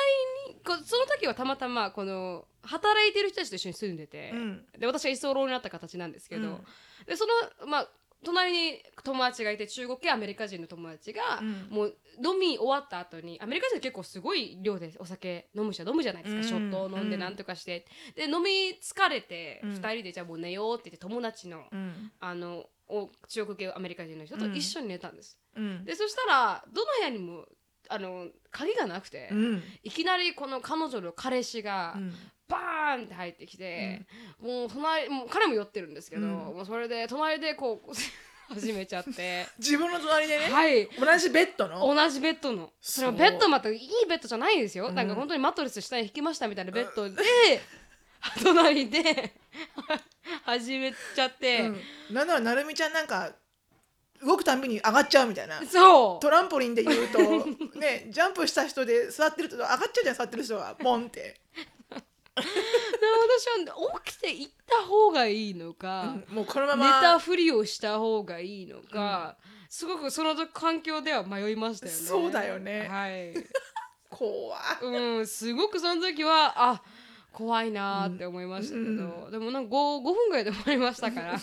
[0.47, 4.65] にこその時はたまたまこの働いてる人たちと一緒に住んでて、うん。
[4.77, 6.65] で私は居候になった形なんですけど、うん。
[7.05, 7.25] でそ
[7.61, 7.89] のまあ
[8.23, 11.67] 隣に友達がいて中国系アメリカ人の友達が、うん。
[11.69, 15.83] もう飲み終わった後にアメリカ人は結構すごい量でお酒飲む人。
[15.83, 16.47] は飲むじゃないですか、うん。
[16.47, 17.85] ショットを飲んでなんとかして、
[18.15, 19.73] で飲み疲れてうん。
[19.75, 22.11] 2人でじゃあもう寝ようって言って友達の,、うん。
[22.19, 22.69] あのお
[23.27, 25.85] 中国系アメリカ人の人と一緒に寝たんです、うん。
[25.85, 27.45] でそしたらどの部屋にも
[27.87, 29.63] あの鍵がなくて、うん。
[29.83, 32.13] いきなりこの彼女の彼氏がうん。
[32.49, 34.07] バーンって入ってきて、
[34.41, 36.31] もう隣もう彼も酔ってるんですけど、うん。
[36.31, 37.93] もうそれで隣でこう
[38.51, 39.45] 始めちゃって。
[39.59, 40.45] 自分の隣でね？
[40.49, 40.89] はい。
[40.99, 41.79] 同じベッドの？
[41.93, 42.73] 同じベッドの。
[42.81, 44.95] それはベッドまたいいベッドじゃないですよ、うん。
[44.95, 47.21] なんか本当にマットレス下に引きましたみたいなベッドで、
[48.41, 49.35] 隣で
[50.43, 51.81] 始めちゃって、うん。
[52.11, 53.31] なんならなるみちゃんなんか
[54.23, 55.61] 動くたんびに上がっちゃうみたいな。
[55.65, 56.19] そう。
[56.19, 57.19] トランポリンで言うと
[57.79, 61.39] ねジャンプした人で座ってると上がっちゃうじゃん座ってる人がポンって、で
[62.35, 66.35] 私は起きて行った方がいいのか、うん。
[66.35, 69.37] もうこのま寝またふりをした方がいいのか、
[69.69, 71.97] すごくその環境では迷いましたよね。
[71.97, 72.87] そうだよね。
[72.87, 73.33] はい。
[74.09, 76.81] 怖いうん、すごくその時はあ
[77.39, 79.31] 怖いなーって思いましたけど、うん。
[79.31, 81.39] でもなんか 5, 5分ぐらいで終わりましたから。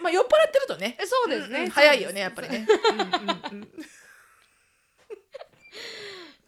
[0.00, 0.96] まあ酔っ払ってるとね。
[0.98, 1.70] えそうですね、うんうん。
[1.70, 3.68] 早いよねやっぱりね、うんうんうん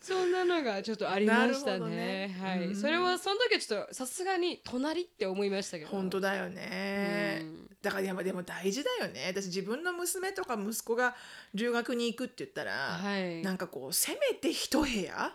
[0.01, 2.29] そんなのがちょっとありましたね。
[2.29, 2.37] ね。
[2.41, 2.77] はい、うん。
[2.77, 5.91] それはその時はちょっとさすがに隣って思いましたけど。
[5.91, 7.69] 本当だよね、うん。
[7.81, 9.27] だからでもでも大事だよね。
[9.29, 11.15] 私自分の娘とか息子が
[11.55, 13.43] 留学に行くって言ったら、はい。
[13.43, 15.33] なんかこうせめて一部屋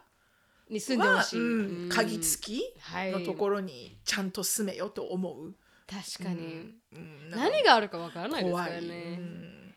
[0.69, 3.11] に住んでほは、しい、うん、鍵き付きはい。
[3.11, 5.55] のところにちゃんと住めよと思う、
[5.87, 7.31] 確かに、うん。
[7.31, 9.75] か何があるかわからないですからね、うん。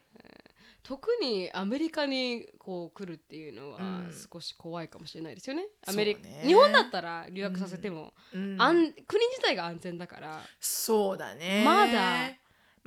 [0.82, 4.12] 特にアメリカにこう来るっていうのはうん。
[4.32, 8.60] 少し怖いかもしれないですよね、アメリカね日本だったら留学させても、うん。
[8.60, 10.42] 安国自体が安全だから。
[10.58, 11.62] そうだね。
[11.64, 12.32] まだ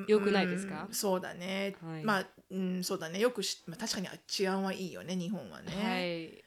[0.07, 0.87] 良くないですか？
[0.89, 0.93] うん。
[0.93, 2.03] そうだね、はい。
[2.03, 3.19] まあ、うん、そうだね。
[3.19, 6.43] よくし、まあ、確かに治安はいいよね日本はね、はい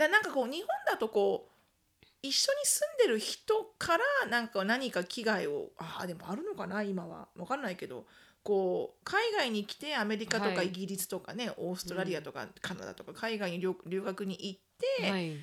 [0.00, 7.28] だなんかこう日本だとこう一緒に住んでる人からなんか何か危害をああでもあるのかな今は。
[7.36, 8.06] 分かんないけど
[8.42, 10.56] こう海外に来てアメリカとはい。
[10.56, 14.60] かイギリスとかね、オーストラリアとかカナダとか海外に留留学に行っ
[15.02, 15.36] て、はい。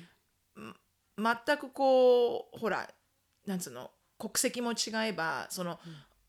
[1.46, 2.88] 全くこうほら
[3.46, 5.78] なんつうの国籍も違えばその、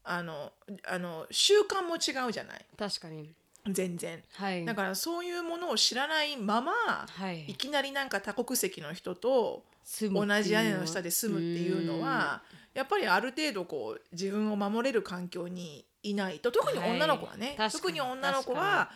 [0.03, 0.51] あの
[0.87, 2.65] あの習慣も違うじゃない。
[2.77, 3.33] 確かに
[3.67, 4.23] 全然。
[4.33, 4.65] はい。
[4.65, 6.71] だからそういうものを知らないまま、
[7.07, 7.45] はい。
[7.47, 9.63] いきなりなんか多国籍の人と
[10.01, 12.43] 同じ屋根の下で住むっていうのは
[12.73, 17.69] やっぱりある程度こう自分を守れる環境にいないと特に女の子はね、はい。
[17.69, 18.91] 特に女の子確は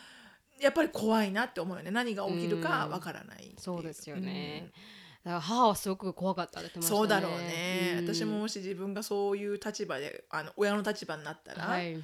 [0.61, 1.91] やっぱり怖いなって思うよね。
[1.91, 4.71] 何が起きるかわからないそうですよね、
[5.25, 6.85] だから母はすごく怖かったってね。
[6.85, 8.07] そうだろうね、うん。
[8.07, 12.01] 私ももし自分がそういう立場であの親の立場になったら、はい。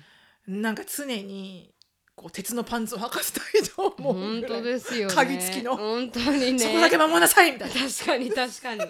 [0.48, 1.72] なんか常に
[2.20, 5.16] こう鉄のパンツを履かせたいと思う本当ですよね。
[5.16, 5.78] 鍵付きの。
[5.78, 6.60] 本当にね。
[6.60, 7.76] そこだけ守りなさいみたいな。
[7.76, 8.82] 確かに確かに。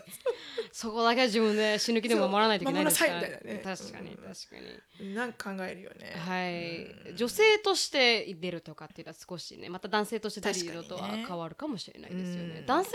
[0.71, 3.19] そこだけは自分で死ぬ気でも守らないといけないですから。
[3.19, 3.77] 守らなさいみたいなね。
[3.77, 5.13] 確かにうん確かに。
[5.13, 6.15] なんか考えるよね。
[6.17, 12.55] はい、女性として出るとかっていうのは少しねまた男性として出るのとは変わるかもしれないですよね。
[12.61, 12.65] うん。
[12.65, 12.91] 男性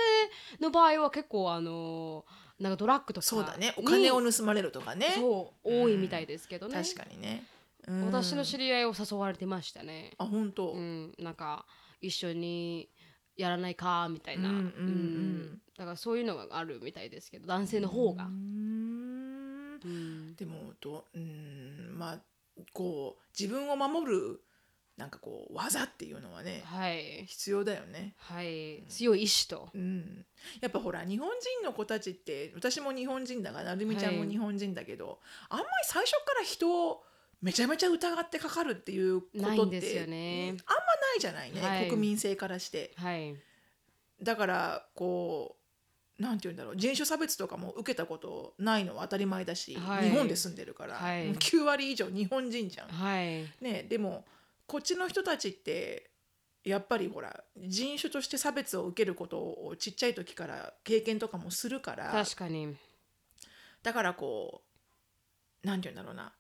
[0.61, 2.25] の場合は結構あの
[2.59, 3.73] なんかドラッグとかそうだね。
[3.77, 5.13] おに金を盗まれるとかね。
[5.15, 7.45] そう多いみたいですけどね、確かにね。
[7.87, 8.07] うん。
[8.07, 10.13] 私の知り合いを誘われてましたね。
[10.19, 10.73] あ本当。
[10.73, 11.15] うん。
[11.19, 11.67] なんか
[12.01, 12.89] 一緒に
[13.37, 15.61] やらないかみたいな、うんうんうん。
[15.77, 18.25] だからそういうのがあるみたいですけど男性の方が。
[18.25, 19.81] ん。
[19.85, 20.35] うん。
[20.37, 22.19] でもどうんまあ
[22.73, 24.41] こう自分を守る
[24.97, 27.25] なんかこう技っていうのはねはい。
[27.27, 28.15] 必要だよね。
[28.17, 28.85] はい。
[28.89, 29.69] 強い意志と。
[29.75, 30.25] うん、
[30.61, 35.19] やっぱほら日本人の子たちって私も日本人だからなるみちゃんも日本人だけど、
[35.49, 37.03] あんまり最初から人を
[37.45, 40.49] めちゃめちゃ疑ってかかるっていうことってね。
[40.53, 41.89] うんあんまないじゃないね、はい。
[41.91, 42.95] 国民性からして。
[42.97, 43.37] はい。
[44.23, 45.57] だからこ
[46.19, 50.09] うなんて言うんだろう人種差別とかも受けたことないのは当たり前だし、はい。
[50.09, 51.27] 日本で住んでるから、はい。
[51.27, 52.89] もう9割以上日本人じゃん。
[52.89, 53.45] はい。
[53.61, 54.25] ね、でも
[54.67, 56.09] こっちの人たちって
[56.65, 62.75] やっぱりほら人種として差別を受けることをちっちゃい時から経験とかもするから確かに。
[63.83, 64.63] だからこ
[65.63, 66.33] うなんて言うんだろうな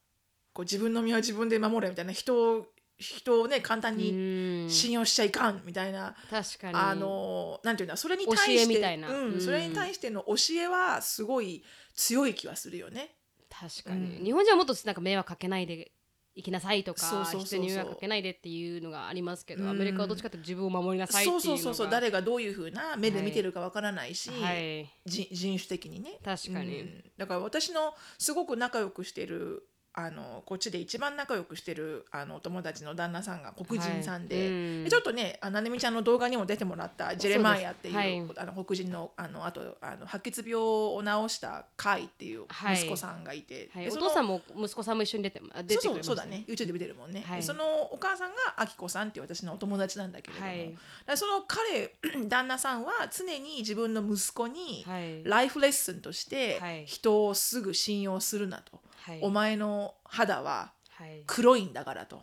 [0.54, 4.70] こう自分の身は自分で守れみたいな人を人をね簡単にうん。
[4.70, 6.74] 信用しちゃいかんみたいな、確かに。
[6.74, 9.08] あのなんていうんだそれに対してみたいな。
[9.08, 9.40] うんうん。
[9.40, 11.64] それに対しての教えはすごい
[11.94, 13.16] 強い気はするよね。
[13.50, 14.24] 確かに、うん。
[14.24, 15.90] 日本人はもっとなんか迷惑かけないで
[16.36, 17.40] 行きなさいとかそうそう。
[17.40, 19.70] 人に迷惑かけないでっていうのがありますけど、うん。
[19.70, 21.90] アメリカはどっちかというと自分を守りなさいっていうそうそうそうそう。
[21.90, 24.88] 誰がどういうふうな目で見てるかわからないし、はい。
[25.04, 26.20] じ人種的にね。
[26.24, 26.80] 確かに。
[26.80, 27.04] うん。
[27.16, 34.84] だから私のすごく仲良くしてるあのこっちで一番仲良くしてるあのお友達の旦那さんが黒人さんで,、はいうん。
[34.84, 42.76] でちょっとねあなねみちゃんの動画にも出てもらったジェレマイヤっていうそうですあの黒人のあのあとあの白血病を治したカイっていうはい。
[42.76, 46.44] 息子さんがいて、はい、お父さんも息子さんも一緒に出てあ出そうてくれましたそうだね。
[46.48, 51.94] YouTube でるもんね、そのお母さんがあきこさんっていう私のお友達なんだけれども、その彼
[52.26, 55.22] 旦那さんは常に自分の息子に、はい。
[55.24, 56.84] ライフレッスンとしてはい。
[56.86, 59.18] 人をすぐ信用するなと、はい。
[59.22, 61.22] お前の肌ははい。
[61.26, 62.22] 黒いんだからと。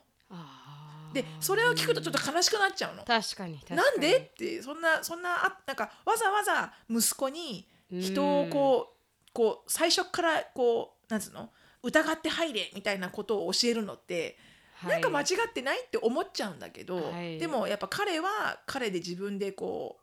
[1.13, 3.03] でそれを聞くとちょっと悲しくなっちゃうの。
[3.03, 3.77] 確かに確かに。
[3.77, 11.49] なんでってそんなそんなあなんかわざわざ息子に人をこうこう最初からこうなんつうの
[11.83, 14.37] 疑って入れみたいなことを教えるのって
[14.75, 14.91] はい。
[14.93, 17.37] なんか間違ってないって思っちゃうんだけど、はい。
[17.37, 20.01] でもやっぱ彼は彼で自分でこう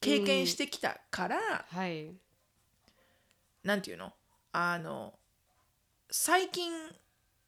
[0.00, 1.38] 経験してきたから、
[1.70, 2.12] はい。
[3.64, 4.12] なんていうの？
[4.52, 5.14] あの
[6.16, 6.70] 最近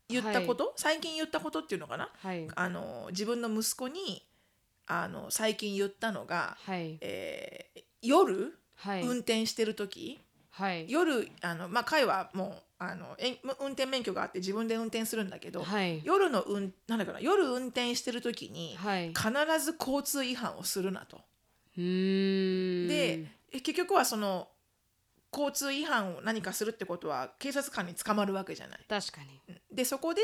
[0.09, 2.11] 言ったこと、最近言ったことっていうのかな？
[2.21, 2.49] はい。
[2.57, 4.27] あの自分の息子に
[4.89, 6.99] あの最近言ったのが、はい。
[7.01, 9.03] えー夜、はい。
[9.03, 10.19] 運転してる時？
[10.51, 10.91] はい。
[10.91, 16.03] 夜あのまあ彼はもうあのえ運転免許があって自分で運転するんだけど、はい。
[16.03, 17.21] 夜の運なんだかな？
[17.21, 19.11] 夜運転してる時にはい。
[19.11, 19.31] 必
[19.65, 21.19] ず交通違反をするなと。
[21.77, 24.49] でえ結局はその
[25.37, 28.81] 交通違反を何かするってことは警察官に捕まるわけじゃない。
[28.89, 29.41] 確かに。
[29.71, 30.23] でそこで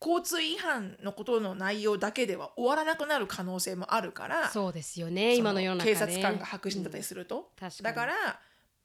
[0.00, 5.92] 交通違反のことの内容だけでは終わらなくなる可能性もあるからそうですよねそ今の世の中ね。
[5.92, 8.14] 警察官が白人だったりすると、確かにだから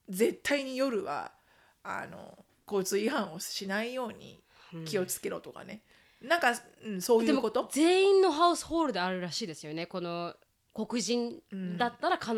[0.08, 1.34] 絶対に夜は
[1.84, 4.41] あの交通違反をしないように
[4.86, 5.82] 気をつけろとかね、
[6.22, 6.54] なんか、
[6.86, 7.67] うん、そういうこと？
[7.72, 9.88] 全員のハウスホールであるらしいですよね。
[9.88, 10.36] この
[10.74, 11.41] 黒人
[11.78, 12.38] だったら必ず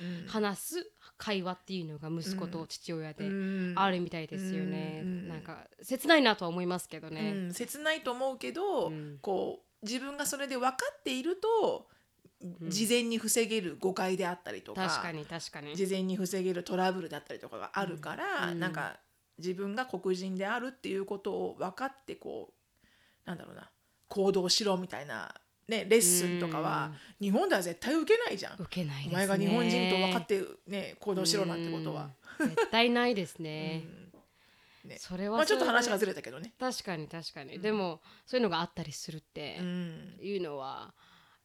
[0.00, 0.26] うん。
[0.28, 3.74] 話す会話っていうのが息子と父親でうん。
[3.76, 9.18] あるみたいですよね、うんなんか切ないなとは思いますけどうね、ん、切ないと思うけど、うん。
[9.20, 11.88] こう自分がそれで分かっていると、
[12.68, 15.76] 事前に防げる誤解であったりとか確かに確かに。
[15.76, 18.60] 事前に防げるトラブルだったりとかがあるから、うん。
[18.60, 18.98] なんか
[19.38, 23.70] 自分が黒人であるっていうことを分かってこうなんだろうな
[24.08, 25.34] 行動しろみたいな、
[25.72, 28.54] ね、レッスンとかは、日本では絶対受けないじゃん。
[28.58, 29.08] 受けないね。
[29.10, 32.10] お前が日本人と分かって、ね、行動しろなんてことは。
[32.38, 32.48] うん。
[32.50, 33.84] 絶対ないですね、
[34.84, 34.90] うん。
[34.90, 34.96] ね。
[34.98, 36.52] それはまあ、ちょっと話がずれたけどね。
[36.58, 40.18] 確かに確かに、でもそういうのがあったりするってうん。
[40.20, 40.92] いうのは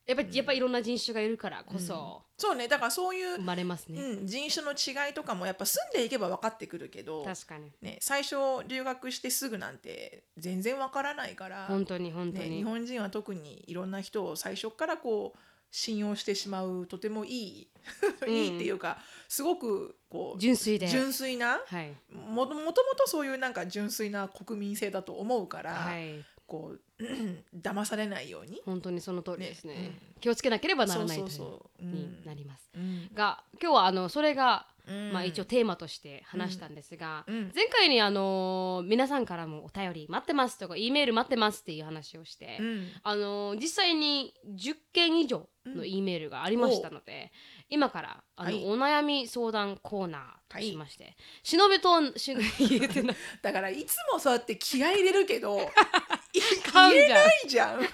[0.07, 2.23] やっぱり、やっぱいろんな人種がいるからこそ。
[2.37, 2.69] そうね。
[2.69, 7.71] だからそういう生、まれますね、うん、人種の違いとかもやっぱ住んでいけば分かってくるけど、確かに。
[7.81, 8.35] ね、最初
[8.67, 15.39] 留学してすぐなんて全然分からないから、本当に本当ね、に、日本人は特にいろんな人を最初からこう
[15.71, 17.67] 信用してしまうとてもいい
[18.27, 20.87] いいっていうかすごくこう純粋で。
[20.87, 21.93] 純粋なはい。
[22.09, 26.23] もともともとそういうなんか純粋な国民性だと思うから、はい。
[26.45, 26.81] こう
[27.55, 28.61] 騙されないように。
[28.65, 29.73] 本当にその通りですね。
[29.73, 29.91] ね。
[30.19, 31.85] 気をつけなければならないというそうそうそう。
[31.85, 31.91] うん。
[31.93, 33.09] になります、うん。
[33.13, 35.11] が今日はあのそれが、うん。
[35.11, 37.51] まあ、一応テーマとして話したんですが、うん。
[37.53, 42.87] 前回にあの皆さんからもお便り待ってますとか E メール待ってますっていう話をして、うん。
[43.03, 47.31] あの実際に10件以上の E メールがありましたので、
[47.69, 48.65] 今からあの、はい。
[48.65, 53.13] お悩み相談コーナーとしまして、しのべとしの言えてな。
[53.13, 57.81] い だからいつもそうやって気合い入れるけど噛んじゃうないじゃん。
[57.83, 57.91] いつ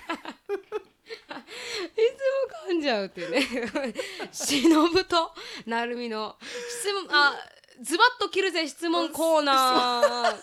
[2.68, 3.94] も噛んじゃうっていうね。
[4.32, 5.34] しのぶと
[5.66, 7.36] なるみの質問あ
[7.82, 10.38] ズバッと切るぜ質問コーナー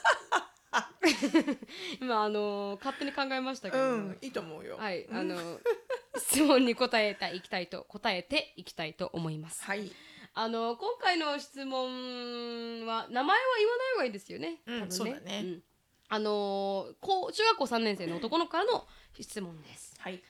[2.01, 4.77] 今あの勝手に考えましたけど、うん、いいと思うよ。
[4.77, 5.61] はいあの
[6.17, 9.91] 質問に答えていきたいと 答えていきたいと思いますはい。
[10.33, 14.63] あの今回の質問は名前は言わない方がいいですよね。
[14.67, 15.63] うん多分そうだねん
[16.09, 18.87] あのーこう中学校3年生の男の子からの
[19.19, 19.95] 質問です。
[19.99, 20.23] はい。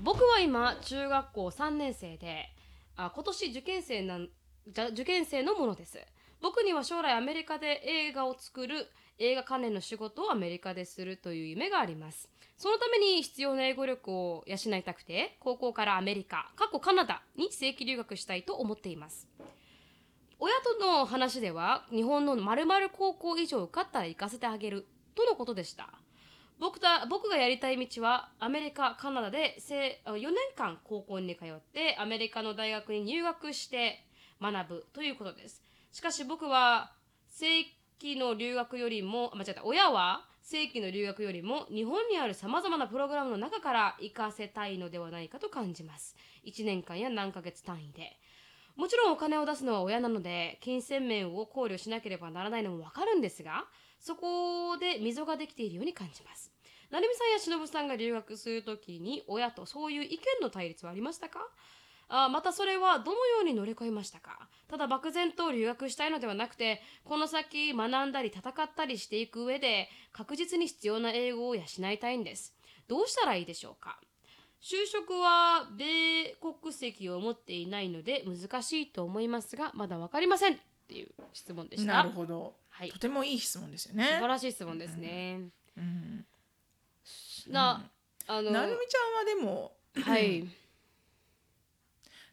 [0.00, 2.48] 僕は今中学校3年生で
[2.96, 4.28] あ今年受験生なん
[4.66, 5.98] じゃ受験生のものです
[6.40, 12.28] 僕には将来アメリカで映画を作る映画関連の仕事をアメリカでするという夢があります。
[12.56, 19.28] そのために必要な英語力を養いたくて高校からアメリカ過去カナダに正規留学したいと思っています。
[20.40, 25.90] 親との話では日本の〇〇高校以上受かったら行かせてあげるとのことでした。
[26.60, 34.04] 僕た僕がやりたい道はアメリカカナダで4年間高校に通ってアメリカの大学に入学して
[34.42, 35.62] 学ぶということです。
[35.92, 36.92] しかし僕は
[37.28, 37.77] 正規
[38.16, 46.16] の留学よりも間違えた親は正規の留学よりも日本にあるさまざまなプログラムの中から行かせたいのではないかと感じます。
[46.46, 48.16] 1年間や何ヶ月単位で。
[48.76, 53.64] もちろんお金を出すのは親なので金銭面を考慮しなければならないのもわかるんですが
[53.98, 56.52] そこで溝ができているように感じます。
[56.90, 61.40] 成美さんや忍さんが留学するときに親とそういう意見の対立はありましたか？
[62.08, 64.48] あまたそれはどのように乗り越えましたか？
[64.68, 72.54] ただ漠然と留学したいのではなくてこの先学んだり戦ったりしていく上で確実に必要な英語を養いたいんです。
[72.86, 73.98] どうしたらいいでしょうか？
[74.60, 80.54] 就職は米国籍を持っていないので難しいと思いますがまだ分かりません。
[80.54, 80.56] っ
[80.88, 81.92] ていう質問でした。
[81.92, 82.54] なるほど。
[82.70, 82.90] はい。
[82.90, 84.26] とてもいい質問ですよ素晴ね。
[84.26, 85.40] らしい質問ですね、
[85.76, 86.24] うん。
[87.48, 87.90] な
[88.26, 90.44] あのなるみちゃんはでも、はい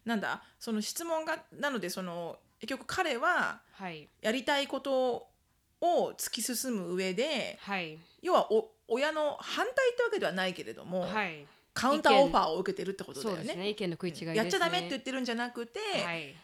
[0.06, 4.08] なんだ、その質問が、なので、その、結局彼ははい。
[4.22, 5.26] やりたいこと
[5.80, 7.98] を突き進む上で、はい。
[8.22, 11.44] 要はお親の反対ってわけではないけれども、はい。
[11.74, 13.38] カウンターオファーを受けてるってことだよね。
[13.38, 13.68] そうですね。
[13.68, 14.36] 意見の食い違いですね。
[14.36, 16.34] やっちゃダメって言ってるんじゃなくて、はい。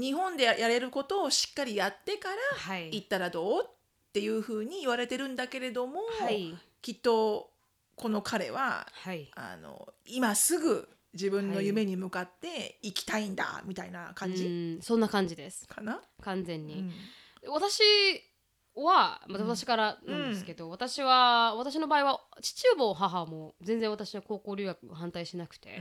[0.00, 2.90] 日本でやれることをしっかりやってからはい。
[2.92, 3.70] 行ったらどうっ
[4.12, 6.54] ていうふうに言われてるんだけれども、はい。
[6.80, 7.50] きっと
[7.96, 9.28] この彼ははい。
[9.34, 14.44] あの今すぐ自分の夢に向かって行きたいんだみたいな感じ？
[14.46, 15.66] うんそんな感じです。
[15.66, 16.80] かな、完全に、
[17.44, 17.52] うん。
[17.52, 17.82] 私
[18.74, 25.78] は、まあ、私からなんですけど、私は私の場合は父も母も全然私の高校留学反対しなくて、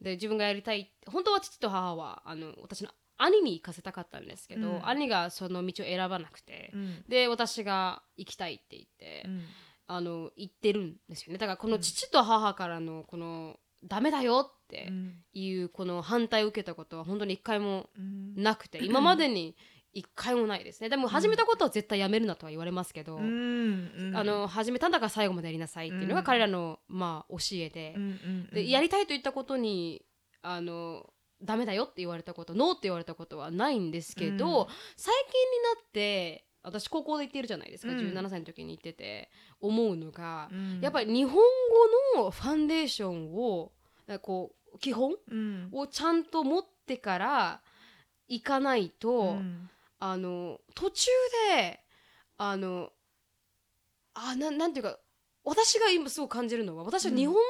[0.00, 4.86] で自分がやりたい本当は父と母はあの私の兄に行かせたかったんですけど、うん。
[4.86, 7.04] 兄がその道を選ばなくて、うん。
[7.08, 9.42] で私が行きたいって言って、うん。
[9.88, 11.38] あの言ってるんですよね。
[11.38, 15.14] だからこの父と母からのこのダメだよってうん。
[15.34, 18.34] いうこの反対を受けたことは本当に一回もうん。
[18.42, 19.56] なくて 今までに
[19.94, 20.88] 一回もないですね。
[20.88, 27.94] でも始めたことは絶対やめるなとは言われますけど、うんあの始めたんだから最後までやりなさいっていうのが彼らの、まあ、教えで,、
[28.52, 30.04] でやりたいと言ったことに
[30.40, 31.12] あの
[31.42, 34.66] ダメだよって言われたことノーって言われたことはないんですけど、うん。
[34.96, 37.98] 最近になって私高校で行ってるじゃないですか、うん。
[37.98, 39.30] 17歳の時に行ってて
[39.62, 40.80] 思うのが、うん。
[40.80, 41.34] やっぱり日本
[42.14, 43.72] 語のファンデーションを
[44.20, 45.68] こう基本うん。
[45.72, 47.60] をちゃんと持ってから
[48.28, 49.70] 行かないと、うん。
[49.98, 51.10] あの途中
[51.56, 51.80] で
[52.36, 52.90] あの
[54.14, 54.98] あななんていうか
[55.44, 57.40] 私が今すごく感じるのは私は日本語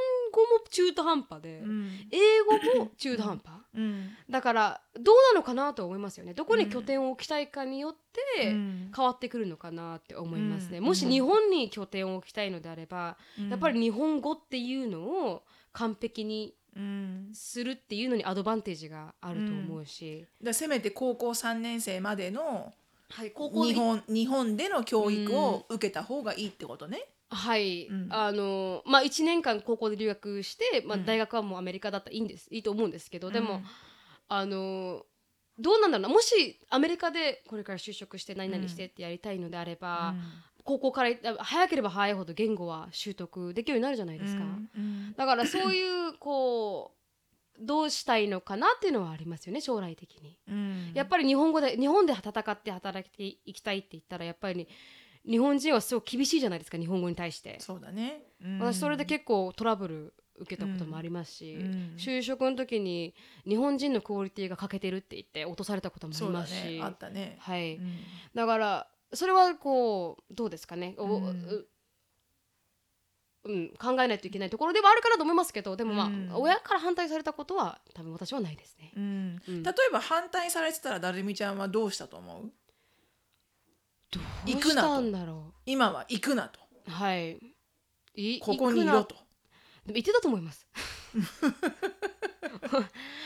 [0.41, 1.91] も中途半端で、うん。
[2.11, 2.41] 英
[2.77, 4.11] 語も中途半端、うん。
[4.31, 6.35] だからどうなのかなと思いますよね。
[6.35, 7.95] どこに拠点を置きたいかによっ
[8.37, 8.93] てうん。
[8.95, 10.85] 変わってくるのかなって思いますね、うん。
[10.85, 13.51] もし日本に拠点を置きたいのであれば、うん。
[13.51, 17.31] やっぱり日本語っていうのを完璧にうん。
[17.35, 22.73] するっていうのにアドバンテージがあると思うし、だせめて高校3年生までの
[23.11, 27.05] はい、高校で日本日本での教育を受けた方がいいってことね。
[27.35, 28.07] はい、うん。
[28.11, 31.07] あのまあ1年間高校で留学して、まあ、うん。
[31.07, 33.65] 大学はもうアメリカだったらいいんですいいと思うんですけど、でもうん
[34.29, 35.05] あの
[35.59, 36.09] どうなんだろうな。
[36.09, 40.15] もしアメリカでこれから就職して何々してってやりたいのであれば、
[40.65, 47.03] 高校からあ早ければ早いほど言語は習得できるようになるじゃないですか、うんだからそういうこう
[47.61, 50.39] どうしたいのかなっていうのはありますよね将来的に。
[50.49, 50.93] うん。
[50.95, 54.67] やっぱり日本語で日本で戦って働いていきたいって言ったらやっぱり、
[55.29, 57.59] 日本人はすごく厳しいじゃないですか日本語に対して。
[57.61, 58.23] そうだね。
[58.45, 58.59] うん。
[58.59, 61.95] 私それで結構トラブル受けたこともありますし、うん。
[61.97, 63.15] 就職の時に
[63.47, 66.81] 日本人のクオリティが欠けてるって言って落とされたこともありそうだますし、ね。
[66.83, 67.37] あったね。
[67.39, 67.99] はい、うん。
[68.35, 71.25] だからそれはこうどうですかね、おうん。
[71.27, 71.67] う
[73.45, 76.31] うん、考えないといけないところではあるかなと思いますけどでもまあ、うん。
[76.35, 78.93] 親から反対されたことは多分私はないですね。
[78.97, 79.43] うん。
[79.49, 79.63] うん。
[79.65, 82.43] 例えば反対されてたらだるみちゃんはどうしたと思う？
[82.43, 82.49] ど
[84.47, 84.89] 行くなと。
[84.89, 86.61] うしたんだろ今は行くなと。
[86.89, 87.39] うはい。
[88.15, 89.15] いここにいろと。
[89.87, 90.67] でも言ってたと思います。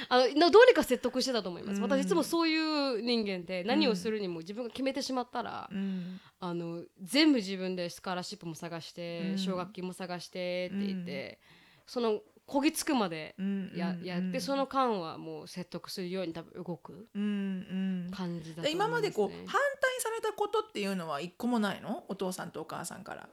[0.09, 1.77] あのなどうにか説得してたと思います。
[1.77, 1.83] うん。
[1.83, 6.21] 私いつもそういう人間で何をするにも自分が決めてしまったら、うん。
[6.41, 9.39] あの全部自分でスカラシップも探して、うん。
[9.39, 11.41] 奨学金も探してって言って、
[11.87, 18.63] そのこぎつくまでうんや,、うんやってその間はもう説得するように多分動くうんうん感じだと思います、ね。
[18.63, 19.53] で今までこう反対
[19.99, 22.05] されたことっていうのは一個もないの？
[22.09, 23.29] お父さんとお母さんから。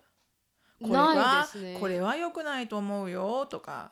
[0.82, 1.78] これはね。
[1.80, 3.91] これは良くないと思うよとか。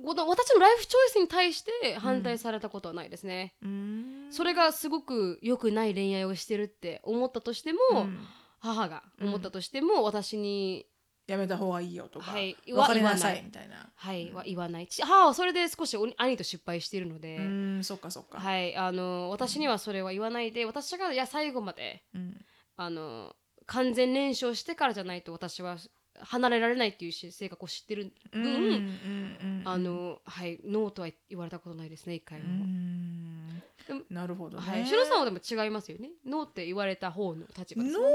[0.00, 3.54] ご私のライフチョイスに対して反対されたことはないですね。
[3.62, 8.18] うんそれがすごく良くない恋愛をしてるって思ったとしても、うん
[8.64, 10.86] 母が思ったとしても、私に、
[11.26, 13.90] やめた方がいいよとか、はい別れなさいいみたいな。
[13.94, 18.38] はいは言わないち母はそれで少しお兄と失敗しているので、うんそっかそっか。
[18.40, 22.44] はい、あの私にはそれは言わないで私がいや最後までうん
[22.76, 23.34] あの
[23.66, 25.76] 完全燃焼してからじゃないと私は
[26.18, 32.66] 離れられないっていうし性格を知ってる分、うんあのはいノーとは言われたことないですね一回うも。
[34.10, 34.70] なるほどね。
[34.70, 36.10] はい、シロさんはでも違いますよね。
[36.26, 38.08] ノーって言われた方の立場ですノーね。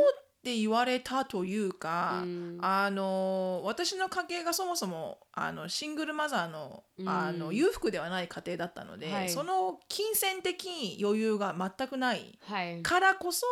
[0.47, 2.57] って言われたというか、うん。
[2.61, 7.09] あの私の家系がそもそもあのシングルマザーのうん。
[7.09, 9.29] あの裕福ではない家庭だったので、はい。
[9.29, 12.81] その金銭的余裕が全くないはい。
[12.81, 13.45] からこそ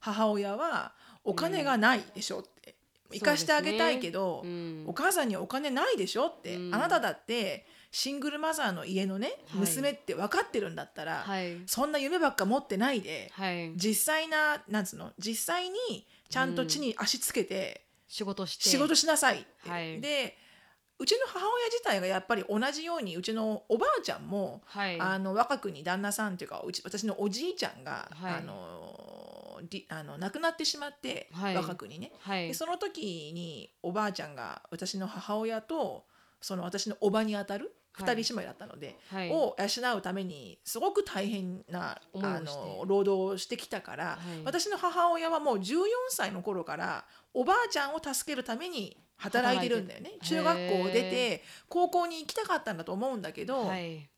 [0.00, 2.74] 母親はお金がないでしょって、
[3.12, 4.84] 生かしてあげたいけど、うん。
[4.86, 6.74] お母さんにお金ないでしょって、うん。
[6.74, 9.60] あなただってシングルマザーの家のねはい。
[9.60, 11.58] 娘って分かってるんだったら、はい。
[11.66, 13.72] そんな夢ばっか持ってないで、はい。
[13.76, 18.64] 実際ななんつうの実際にちゃんと地に足つけて仕事して。
[18.64, 20.38] 仕事しなさいって、はいで
[20.98, 25.00] うちの母親自体がやっぱり同じようにうちのおばあちゃんも、はい。
[25.00, 32.54] あの若くに旦那さんっていうかうち私のおじいちゃんが、はいあのりあの亡くなってしまって、はい若くにねはいで。
[32.54, 36.04] その時におばあちゃんが私の母親と
[36.40, 38.16] その私のおばにあたるはい。
[38.16, 39.30] 二人姉妹だったので、はい。
[39.30, 44.44] を養うためにすごく大変なあの労働をしてきたから、はい。
[44.44, 50.12] 私の母親はもう14歳の頃からおばあちゃんを助けるために働いてるんだよね。
[50.22, 54.08] 中学校を出へて高校に行きたかったんだと思うんだけど、はい。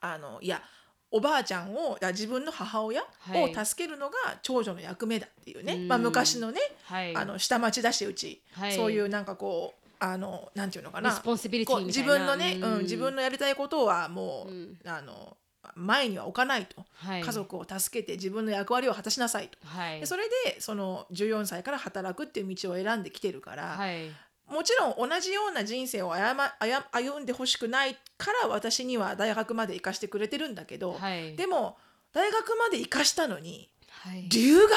[0.00, 0.62] あのいや
[1.10, 3.52] おばあちゃんをだ自分の母親はい。
[3.52, 5.88] を助けるのが長女の役目だっていうね、うん。
[5.88, 7.16] まあ、昔のねはい。
[7.16, 8.72] あの下町だしうち、はい。
[8.74, 11.22] そういうなんかこうあのなんていうのかな。
[11.24, 12.82] 自分のね、うん。
[12.82, 14.78] 自分のやりたいことはもう、うん。
[14.86, 15.36] あの
[15.74, 17.22] 前には置かないと、はい。
[17.22, 19.58] 家族を助けて自分の役割を果たしなさいと。
[19.66, 20.00] はい。
[20.00, 24.10] でそれでその14歳から働くっていう道を選んできてるから、はい。
[24.46, 31.34] もちろん同じような人生を歩ま歩歩んでほしくないから私には大学まで行かしてくれてるんだけど、はい。
[31.34, 31.78] でも
[32.12, 34.28] 大学まで行かしたのにはい。
[34.28, 34.70] 留学？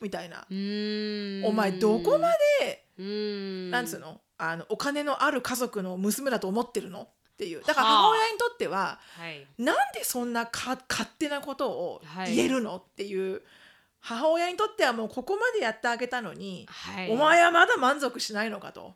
[0.00, 0.46] みたいな。
[1.48, 2.28] お前どこま
[2.60, 2.84] で、
[3.70, 4.20] なんつうの？
[4.38, 7.02] あのお金のある家族の娘だと思ってるの？
[7.02, 7.62] っていう。
[7.62, 9.46] だからはあ母親にとってははい。
[9.58, 12.34] なんでそんなか勝手なことをはい。
[12.34, 12.76] 言えるの？
[12.76, 13.42] っていう。
[14.00, 17.10] 母親にとってはもうここまでやってあげたのに、はい。
[17.10, 18.94] お前はまだ満足しないのかと、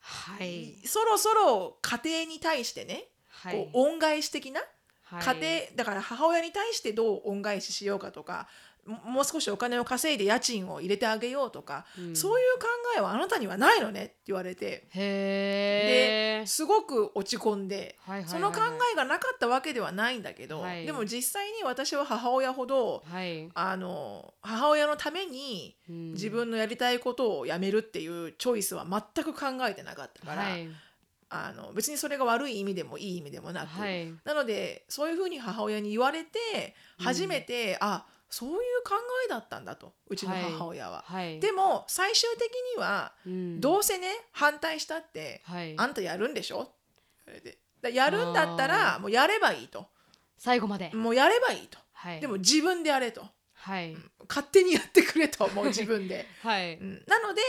[0.00, 0.74] はい。
[0.86, 3.56] そろそろ家庭に対してね、はい。
[3.56, 4.62] こう恩返し的な？
[5.04, 5.36] はい。
[5.40, 8.48] 家庭だから母親に対してどう恩返ししようかとか
[8.88, 12.16] ももう少しお金を稼いで家賃を入れてあげようとか、うん。
[12.16, 12.66] そういう考
[12.96, 14.88] えはあなたにはないのねって言われて。
[14.94, 18.52] ですごく落ち込んで、はいはいはいはい。
[18.54, 20.86] その考えがなかったわけではないんだけど、はい。
[20.86, 23.48] でも実際に私は母親ほどはい。
[23.54, 26.12] あの母親のためにうん。
[26.12, 30.68] 自分のやりたいことをやめるっていうチョイスは全く考えてなかったから、はい。
[31.30, 34.10] あの別にそれが悪い意味でもいい意味でもなく、はい。
[34.24, 38.94] なのでそういうふうに母親に言われて初めて、あそういう考
[39.26, 41.04] えだったんだとうちの母親は。
[41.06, 41.40] はい。
[41.40, 43.60] でも最終的には、うん。
[43.60, 45.74] どうせね反対したって、はい。
[45.78, 46.70] あんたやるんでしょ？
[47.26, 49.86] でだやるんだったらもうやればいいと。
[50.36, 50.90] 最後まで。
[50.94, 51.78] もうやればいいと。
[51.92, 52.20] はい。
[52.20, 53.24] でも自分でやれと。
[53.54, 53.96] はい。
[54.28, 56.74] 勝手にやってくれともう自分で、 はい。
[56.76, 57.04] うん。
[57.06, 57.42] なので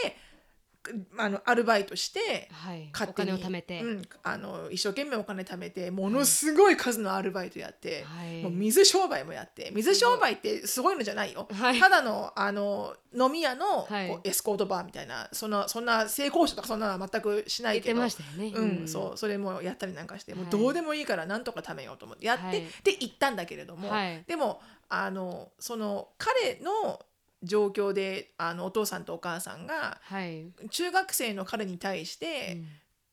[1.17, 2.83] あのアルバイトしてはい。
[2.83, 3.81] お勝手に金を貯めて。
[3.81, 8.41] うん、あの一生懸命お金貯めてものすごい数のアルバイトやって、はい。
[8.43, 11.79] もう水商売もやって水商売ってすごいのじゃないよ、はい。
[11.79, 14.09] ただのあの飲み屋の、はい。
[14.09, 22.61] こうエスコートバーみたいなそんなそんな性交渉とかそんなのは全くしないけどうん、そうそれもやったりなんかして、もうはいどうでもいいからなんとか貯めようと思ってやって、はい。
[22.83, 24.23] で行ったんだけれども、はい。
[24.27, 26.99] でもあのその彼の
[27.43, 30.51] 状況であのお父さんとお母さんがはい。
[30.69, 32.67] 中学生の彼に対して、うん。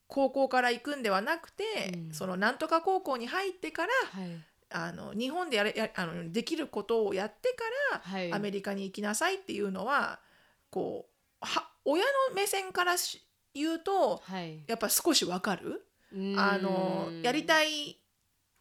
[0.09, 1.65] 高校から行くんではなくて、
[1.95, 2.15] うん。
[2.15, 4.31] そのなんとか高校に入ってからはい。
[4.69, 7.65] あの日本でやれやあのできることをやってか
[7.95, 8.33] ら、はい。
[8.33, 10.19] アメリカに行きなさいっていうのは
[10.71, 13.25] こうは親の目線からし
[13.55, 14.65] 言うとはい。
[14.67, 15.87] やっぱ少しわかる。
[16.13, 16.39] うん。
[16.39, 18.01] あのやりたい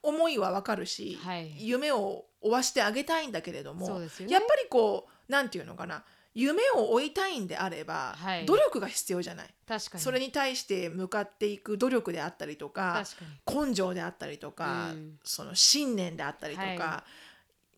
[0.04, 1.68] 思いはわかるし、はい。
[1.68, 4.34] 夢を追わしてあげたいんだけれども、そうですよね。
[4.34, 6.04] やっぱりこうなんていうのかな。
[6.34, 8.46] 夢を追いたいんであれば、はい。
[8.46, 9.48] 努力が必要じゃない。
[9.66, 10.04] 確かに。
[10.04, 13.04] それに対して向かっていく努力であったりとか
[13.48, 15.20] 根性であったりとか、うん。
[15.24, 17.04] その信念であったりとか、は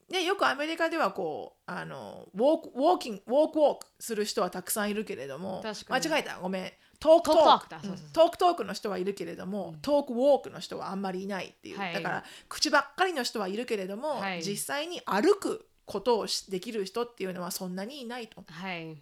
[0.10, 6.40] ね、よくアメリカではこうあのウォークウォーキングウォークウォークする人はたくさんいるけれども間違えた。
[6.40, 6.72] ごめん。
[7.00, 7.70] talk talk
[8.12, 11.94] talk talk の人はいるけれども、 talk walk の人はあんまりいないっていう、はい。
[11.94, 14.42] だから口ばっかりの人はいるけれども、はい。
[14.42, 18.42] 実際に歩くことをしできる人っていうのはそんなにいないと。
[18.42, 18.96] にはい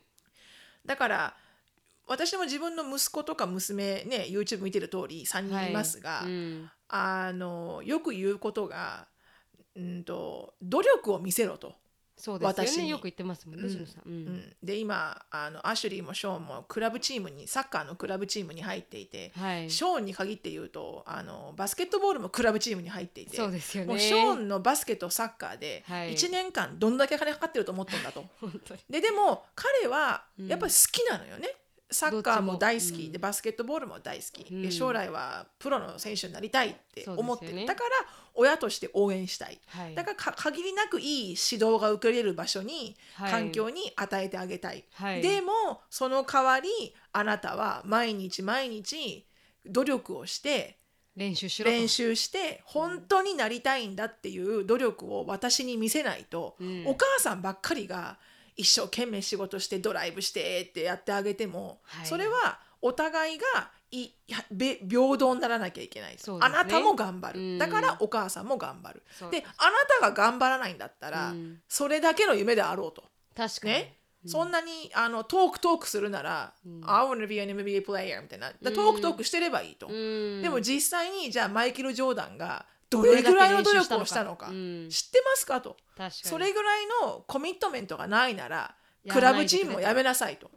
[0.85, 1.35] だから
[2.07, 9.07] 私も自分の息子とか娘ね YouTube 見てる通り3人いますが、はいうんあのよく言うことが、
[9.75, 11.73] うん、と努力を見せろと。
[12.17, 12.83] そうですよ私に。
[12.83, 13.85] ねよく言ってますもんねうん。
[13.87, 14.09] さん。
[14.09, 14.25] ううん。
[14.37, 19.69] ん、で今あのアシュリーもショーンもクラブチームにサッカーのクラブチームに入っていて、はい。
[19.69, 23.89] ショーンに限って言うとあのバスケットボールもクラブチームに入っていてそうですよね。
[23.89, 26.13] もうショーンのバスケとサッカーではい。
[26.13, 28.25] 1年間どんだけ金かかってると思ってんだと。
[28.39, 28.81] 本当に。
[28.89, 30.47] ででも彼はうん。
[30.47, 31.49] やっぱり好きなのよね、
[31.95, 34.61] サッカーも大好き、でバスケットボールも大好き、うん。
[34.61, 37.89] で将来はプロの選手になりたいって思ってねだから
[38.33, 39.95] 親として応援したい、はい。
[39.95, 43.31] だからか限りなくいい指導が受けれる場所に、はい。
[43.31, 45.21] 環境に与えてあげたい、はい。
[45.21, 46.69] でもその代わり
[47.13, 49.25] あなたは毎日毎日
[49.65, 50.77] 努力をして
[51.15, 51.77] 練習しろと。
[51.77, 56.83] 練習して本当になりたいんだっていう努力を私に見せないと、うん。
[56.87, 58.17] お母さんばっかりが
[58.55, 62.05] 一生懸命仕事してドライブしてってやってあげても、はい。
[62.05, 63.45] それはお互いが
[63.91, 66.17] いやべ平等にならなきゃいけない、ね。
[66.39, 67.57] あなたも頑張る、うん。
[67.57, 69.03] だからお母さんも頑張る。
[69.31, 71.59] であなたが頑張らないんだったら、うん。
[71.67, 73.03] それだけの夢であろうと。
[73.35, 73.73] 確かに。
[73.73, 76.53] ね、そんなにあのトークトークするなら、
[76.85, 80.41] I want to be an NBA player みたいな、だトークトークしてればいいと、うん。
[80.41, 82.65] でも実際にじゃあマイケル・ジョーダンが
[83.01, 84.47] どれぐらいの努力をしたのか。
[84.47, 85.77] どれだけ練習知ってますかと。
[86.11, 90.49] それぐらいのコミットメントがないならやクラブチームをやめなさいと。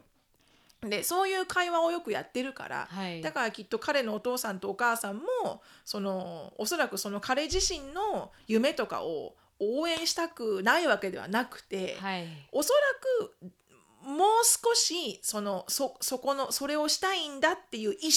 [0.81, 3.21] でそういう会話をよくやってるから、はい。
[3.21, 12.27] だからきっと彼のお父さんとお母さんもそのおそらくその彼自身の夢とかを応援したくないわけではなくて、はい。
[12.51, 12.79] おそら
[13.41, 13.51] く
[14.07, 18.11] もう少しそのそそこのそれをしたいんだっていう意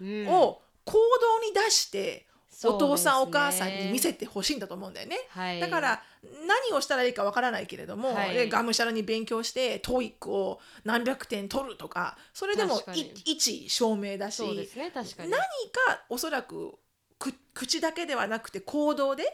[0.00, 0.28] うん。
[0.28, 2.26] 思を行動に出して
[2.64, 5.16] お父さん、お母さんに見せてほしいんだと思うんだよね。
[5.30, 5.60] はい。
[5.60, 6.02] だから
[6.46, 8.34] 何をしたらいいかわからないけれども、はい。
[8.34, 12.80] でがむしゃらに勉強して TOEIC を何百点取るとかそれでも
[13.24, 15.30] 一証明だしね確かに。
[15.30, 16.78] 何かおそらく
[17.18, 19.24] く口だけではなくて行動で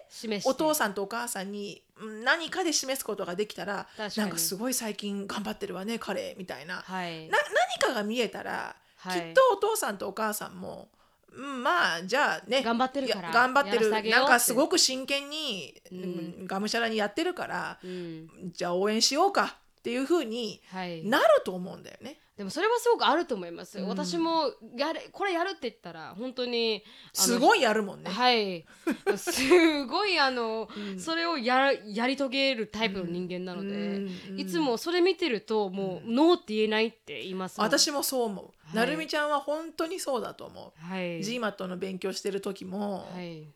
[0.45, 7.29] お父さんとお母さんにうん何かで示すことができたらなんかすごい最近頑張ってるわね彼みたいな、はい。
[7.29, 7.39] な
[7.79, 9.21] 何かが見えたら、はい。
[9.21, 10.89] きっとお父さんとお母さんも、
[11.35, 13.91] うん、まあじゃあね頑張ってるから頑張ってる。
[13.91, 15.99] なんかすごく真剣に、うう
[16.45, 16.47] ん。
[16.47, 18.29] がむしゃらにやってるから、うん。
[18.53, 21.05] じゃあ応援しようかっていうふうにはい。
[21.05, 22.19] なると思うんだよね。
[22.43, 23.89] でもそれはすごくあると思います、うん。
[23.89, 26.83] 私もやれこれやるって言ったら本当に
[27.13, 28.11] すごいやるもんね。
[28.11, 28.65] はい。
[29.17, 30.99] すごいあの、うん。
[30.99, 34.41] それをややり遂げるタイプの人間なので、うん。
[34.41, 38.45] いつもそれ見てるともう、ノーって言えないって言います私もそう思う。
[38.47, 38.77] はい。
[38.77, 40.85] なるみちゃんは本当にそうだと思う。
[40.85, 43.47] はい、GMAT の勉強してる時も、はい、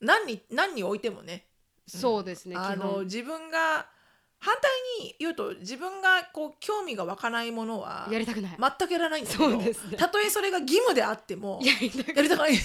[0.00, 1.46] 何に何においてもね。
[1.86, 3.86] そうですね、あの自分が
[4.44, 4.70] 反対
[5.06, 9.96] に言うと自分がこう興味が湧かないものはやりたくない、全くやらないんだけど、そうですね。
[9.96, 12.54] たとえそれが義務であっても やりたくない。
[12.54, 12.56] い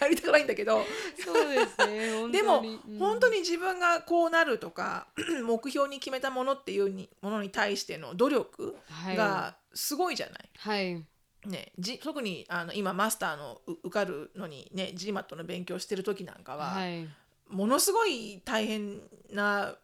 [0.00, 0.82] やりたくないんだけど
[1.22, 2.32] そうですね本当に。
[2.32, 2.64] でも、う
[2.94, 2.98] ん。
[2.98, 5.08] 本当に自分がこうなるとか
[5.44, 9.16] 目標に決めたものっていうにものに対しての努力はい。
[9.16, 10.50] がすごいじゃない？
[10.58, 11.04] はい。
[11.46, 17.08] ね、じ特にあの今マスターのう受かるのにね GMAT の勉強してる時なんかは、はい。
[17.48, 19.00] ものすごい大変
[19.32, 19.74] な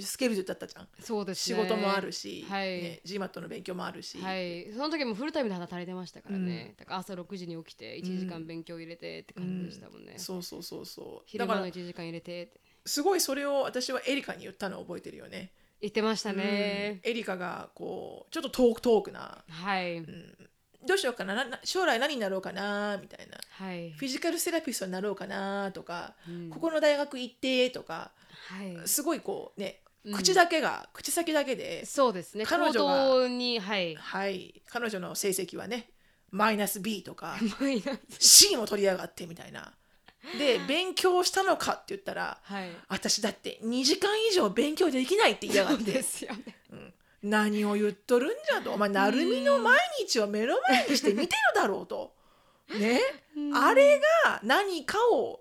[0.00, 0.88] スケジュールだったじゃん。
[1.00, 1.56] そうですね。
[1.56, 2.82] 仕事もあるし、はい。
[2.82, 11.22] ね、GMAT の勉強もあるし、はい、その時もフルタイムで働いてましたからね、だから朝6時に起きて1時間勉強入れてって感じでしたもんね、そうそうそうそう。
[11.26, 12.50] 昼間のだから1時間入れて
[12.84, 15.52] すごいそれを私はエリカに言ったのを覚えてるよね。
[15.80, 17.10] 言ってましたね、うん。
[17.10, 19.44] エリカがこうちょっとトークトークな。
[19.48, 20.02] はい、
[20.86, 21.34] どうしようかな？
[21.34, 22.98] なな将来何になろうかな？
[22.98, 23.38] みたいな。
[23.50, 23.90] はい。
[23.90, 26.50] フィジカルセラピストになろうかなとか、うん。
[26.50, 28.12] ここの大学行ってとか
[28.50, 28.88] はい。
[28.88, 30.14] すごいこうねうん。
[30.14, 32.44] 口だけが、口先だけでそうですね。
[32.46, 33.94] 彼女がにはい。
[33.96, 34.62] はい。
[34.68, 35.90] 彼女の成績はね
[36.30, 37.36] マイナス B とか
[38.18, 39.72] C も取りやがってみたいな。
[40.38, 42.70] で 勉強したのかって言ったらはい。
[42.88, 45.92] 私だって2時間以上勉強できないって言いやがって。
[45.92, 46.56] ですよね
[47.22, 48.72] 何を言っとるんじゃと。
[48.72, 52.14] お前成美の毎日を目の前にして見てるだろうと。
[52.78, 53.00] ね？
[53.54, 55.40] あれが何かを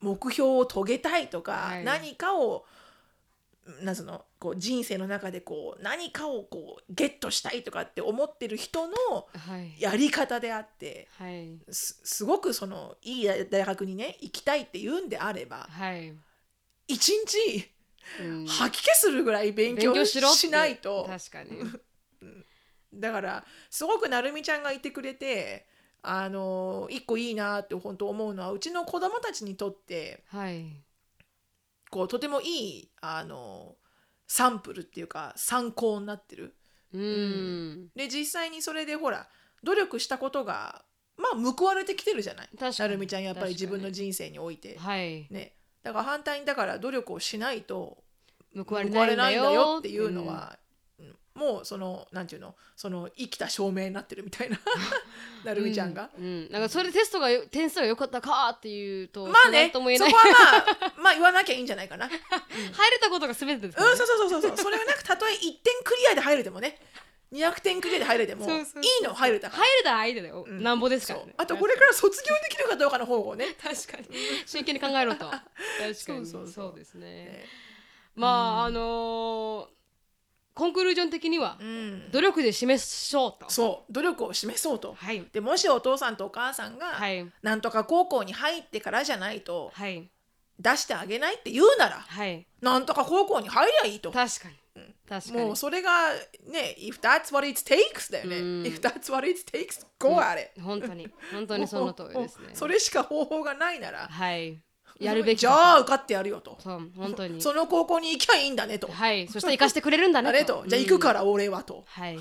[0.00, 1.84] 目標を遂げたいとか、はい。
[1.84, 2.64] 何かを
[3.82, 4.24] なんつうの？
[4.38, 8.94] こう人生の中でこう何かをこうゲットしたいとかって思ってる人の
[9.34, 9.78] はい。
[9.78, 11.58] やり方であってはい。
[11.70, 16.14] すすごくそのいい大学にね行きたいって言うんであればはい、
[16.88, 17.70] 一日
[18.20, 18.46] うん。
[18.46, 20.48] 吐き気するぐらい勉強しろって。
[20.48, 21.06] ないと。
[21.08, 21.50] 確かに。
[22.92, 25.66] だからすごくなるみちゃんがいてくれて
[26.02, 30.66] あの一個いいなって本当思うのはうちの子供たちにとってはい。
[31.90, 33.76] こうとてもいいあの
[34.26, 36.56] サンプルっていうか参考になってる。
[36.92, 39.28] うん、で実際にそれでほら
[39.62, 40.84] 努力したことが
[41.16, 42.48] まあ報われてきてるじゃない。
[42.58, 42.78] 確かに。
[42.78, 44.78] なるみちゃんやっぱり自分の人生において。
[44.78, 45.26] はい。
[45.30, 47.98] ね、だから反対にだから努力をしないと
[48.54, 50.58] 報われなないいんだよよっていうのは、
[50.98, 51.16] うん。
[51.34, 52.54] もうそのなんていうの？
[52.76, 54.58] その生きた証明になってるみたいな
[55.44, 56.10] なるみちゃんが。
[56.18, 62.06] うん、うんなんかそれでテストがよ点数が良かったかっていうとまあねそこはまあ まあ言わなきゃいいんじゃないかな。
[62.06, 62.18] うん、入
[62.90, 63.86] れたことが全てですね。
[63.86, 64.56] そうそうそうそうそう。
[64.56, 65.50] それがなくたとえ1点
[65.84, 66.78] クリアで入れてもね
[67.32, 68.82] 200点クリアで入れてもそうそうそう。
[68.82, 69.62] いいの入れたから。
[69.62, 70.62] 入れたら相手だよ、うん。
[70.62, 71.26] なんぼですからね。
[71.26, 71.34] そう。
[71.38, 73.54] あとこれから卒業できるかどうかの方をね。
[73.62, 74.08] 確かに。
[74.46, 75.26] 真剣に考えろと。
[75.30, 75.46] 確かに。
[76.04, 76.74] そうそうそう。
[76.74, 77.06] ですね。
[77.06, 77.44] ね
[78.16, 79.80] まああのー
[80.52, 83.48] コンクルージョン的にはうん、努力で示しょうと。
[83.48, 83.92] そう。
[83.92, 84.94] 努力を示そうと。
[84.94, 85.24] はい。
[85.32, 87.26] でもしお父さんとお母さんが、はい。
[87.40, 90.10] なんとか高校に入ってからじゃないとはい。
[90.58, 92.46] 出してあげないって言うならはい。
[92.60, 94.10] なんとか高校に入りゃいいと。
[94.10, 94.54] 確かに
[95.32, 96.12] もうそれが
[96.46, 98.36] ね、if that's what it takes だよね。
[98.38, 98.62] うん。
[98.62, 100.60] if that's what it takes, go at it.
[100.60, 101.08] 本当に。
[101.32, 102.50] 本当にその通りですね。
[102.54, 104.60] それしか方法がないなら、はい。
[105.00, 106.58] やるべきじゃあ受かってやるよと。
[106.60, 107.40] そう本当に。
[107.40, 108.88] その高校に行きゃいいんだねと。
[108.88, 109.26] はい。
[109.28, 110.64] そして生かしてくれるんだねと。
[110.66, 111.84] じゃあ行くからら俺はと。
[111.86, 112.18] はい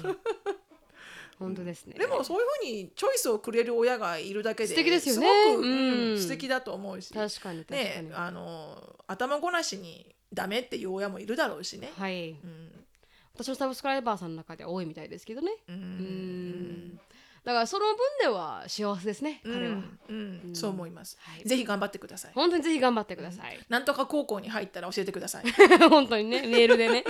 [1.40, 1.96] 本当ですね。
[1.98, 5.28] でもそういうふうにチョイスをくれる親がいるだけで素敵ですよね。
[5.28, 6.22] すごく、うんうん。
[6.22, 7.14] 素敵だと思うし。
[7.14, 11.92] 確かに確かに、ねあの頭ごなしにダメっていう親もいるだろうしね。
[11.98, 12.32] はい。
[12.32, 12.86] うん。
[13.34, 15.52] 私のサブスクライバーさんの中では多いみたいですけどね。
[15.70, 17.00] ううんん
[17.44, 19.76] だからその分では幸せですね彼は、
[20.10, 20.42] うん。
[20.48, 20.56] うん。
[20.56, 21.48] そう思います、はい。
[21.48, 22.32] ぜひ頑張ってください。
[22.34, 25.44] 本当にぜひ頑張ってください、なんとか高校に入ったら教えてください。
[25.90, 27.04] 本当にねメールでね。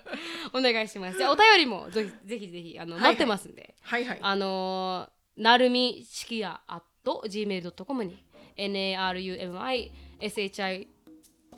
[0.52, 1.18] お願いします。
[1.18, 3.12] じゃあお便りもぜひぜひぜひあの、はいはい。
[3.12, 3.74] 待ってますんで。
[3.82, 4.18] はいはい。
[4.20, 8.22] あのーなるみしきや at gmail.com に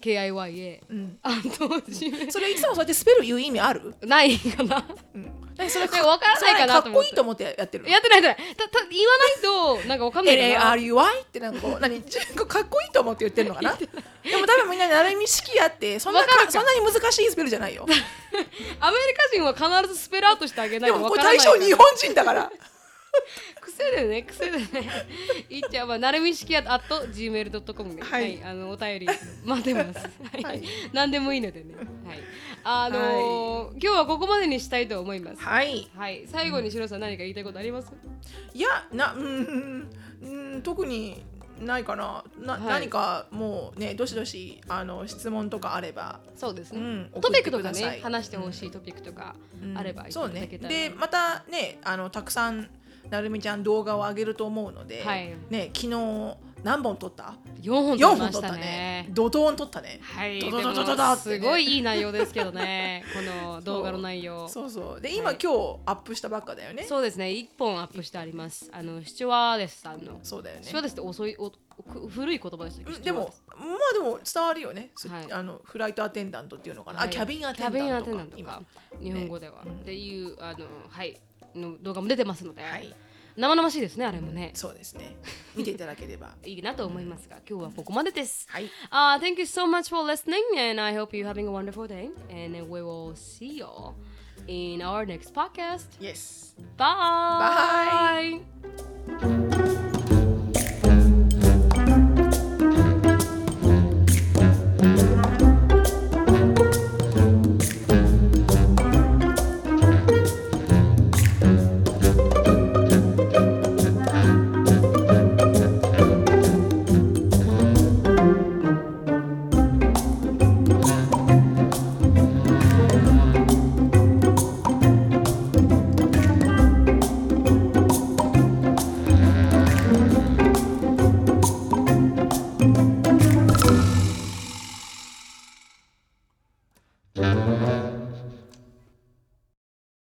[0.03, 1.19] NARUMISHIKIYA うん。
[1.23, 3.95] あとジメそれいつもそうやってスペル言う意味ある？
[4.03, 4.85] ないかな。
[5.15, 5.33] うん。
[5.57, 6.89] 何それでも分からないかなと思って。
[6.89, 10.75] それかっこいいと思ってやってるやってないやってないたた言わないとなんかわかんないかな。
[10.75, 12.01] NARUI ってなんか何？
[12.03, 13.75] かっこいいと思って言ってるのかな？
[13.77, 17.87] でも多分みんななるみ式やってそんなそんなに難しいスペルじゃないよ。
[18.81, 22.51] アメリカ人は必ずスペルアウトしてあげないとでもこれわからない対象日本人だから
[23.63, 24.67] 癖でね癖でね。
[25.49, 28.35] いっちゃんはなるみしきや at gmail.com で、ははい。
[28.37, 29.07] いあのお便り
[29.45, 30.43] 待ってます、はい。
[30.43, 30.63] はい。
[30.93, 32.19] 何でもいいのでね、はい、
[32.65, 35.43] あのー今日はここまでにしたいと思います。
[35.43, 35.89] はい。
[35.97, 36.25] はい。
[36.27, 37.93] 最後にシロさん何か言いたいことあります？
[38.53, 39.89] いやなうん
[40.23, 41.25] うん特に
[41.61, 42.25] ないかな。
[42.41, 42.63] な、はい。
[42.65, 50.35] 何かもうねどしどしあの質問とかあれば、そうですね、うん、トピックとかね話してほしいトピックとかうんあればいそうね。
[50.35, 52.69] ただけたら、でまたねあのたくさん
[53.13, 55.35] なるみちゃん動画を上げると思うので、はい。
[55.51, 58.59] ね昨日何本撮った？4本撮4りったたね。
[58.59, 59.09] ね。
[59.11, 60.01] 怒涛撮ったね。
[60.01, 64.49] はい、ドドドドドすごいいい内容ですけどね、 この動画の内容。
[64.49, 64.71] そう。
[64.71, 65.39] そうで今、はい。
[65.43, 66.85] 今日アップしたばっかだよね。
[66.85, 68.71] そうですね、1本アップしてあります。
[68.73, 70.19] あの、シチュワーデスさんの。
[70.23, 70.63] そうだよね。
[70.63, 75.31] シチュワーデスって遅いおく古い言葉でしたでもまあでも伝わるよね、そはい。
[75.31, 77.09] あのフライトアテンダントっていうのかな、はい。
[77.09, 78.63] あキャビンアテンキャビンダントかアテンダントとか。
[78.99, 79.03] 今。
[79.03, 79.73] 日本語では、うん。
[79.73, 81.21] っていうあのはい
[81.55, 82.95] の動画も出てますので、はい
[83.37, 85.17] 生々しいですねあれもね、そうですね
[85.57, 88.47] 見ていただければいいなと思いますが今日はここまでです。
[88.51, 92.11] はい Uh, thank you so much for listening, and I hope you're having a wonderful day.
[92.29, 93.67] And we will see you
[94.47, 95.87] in our next podcast.
[95.99, 98.41] Yes Bye.
[99.21, 99.92] Bye.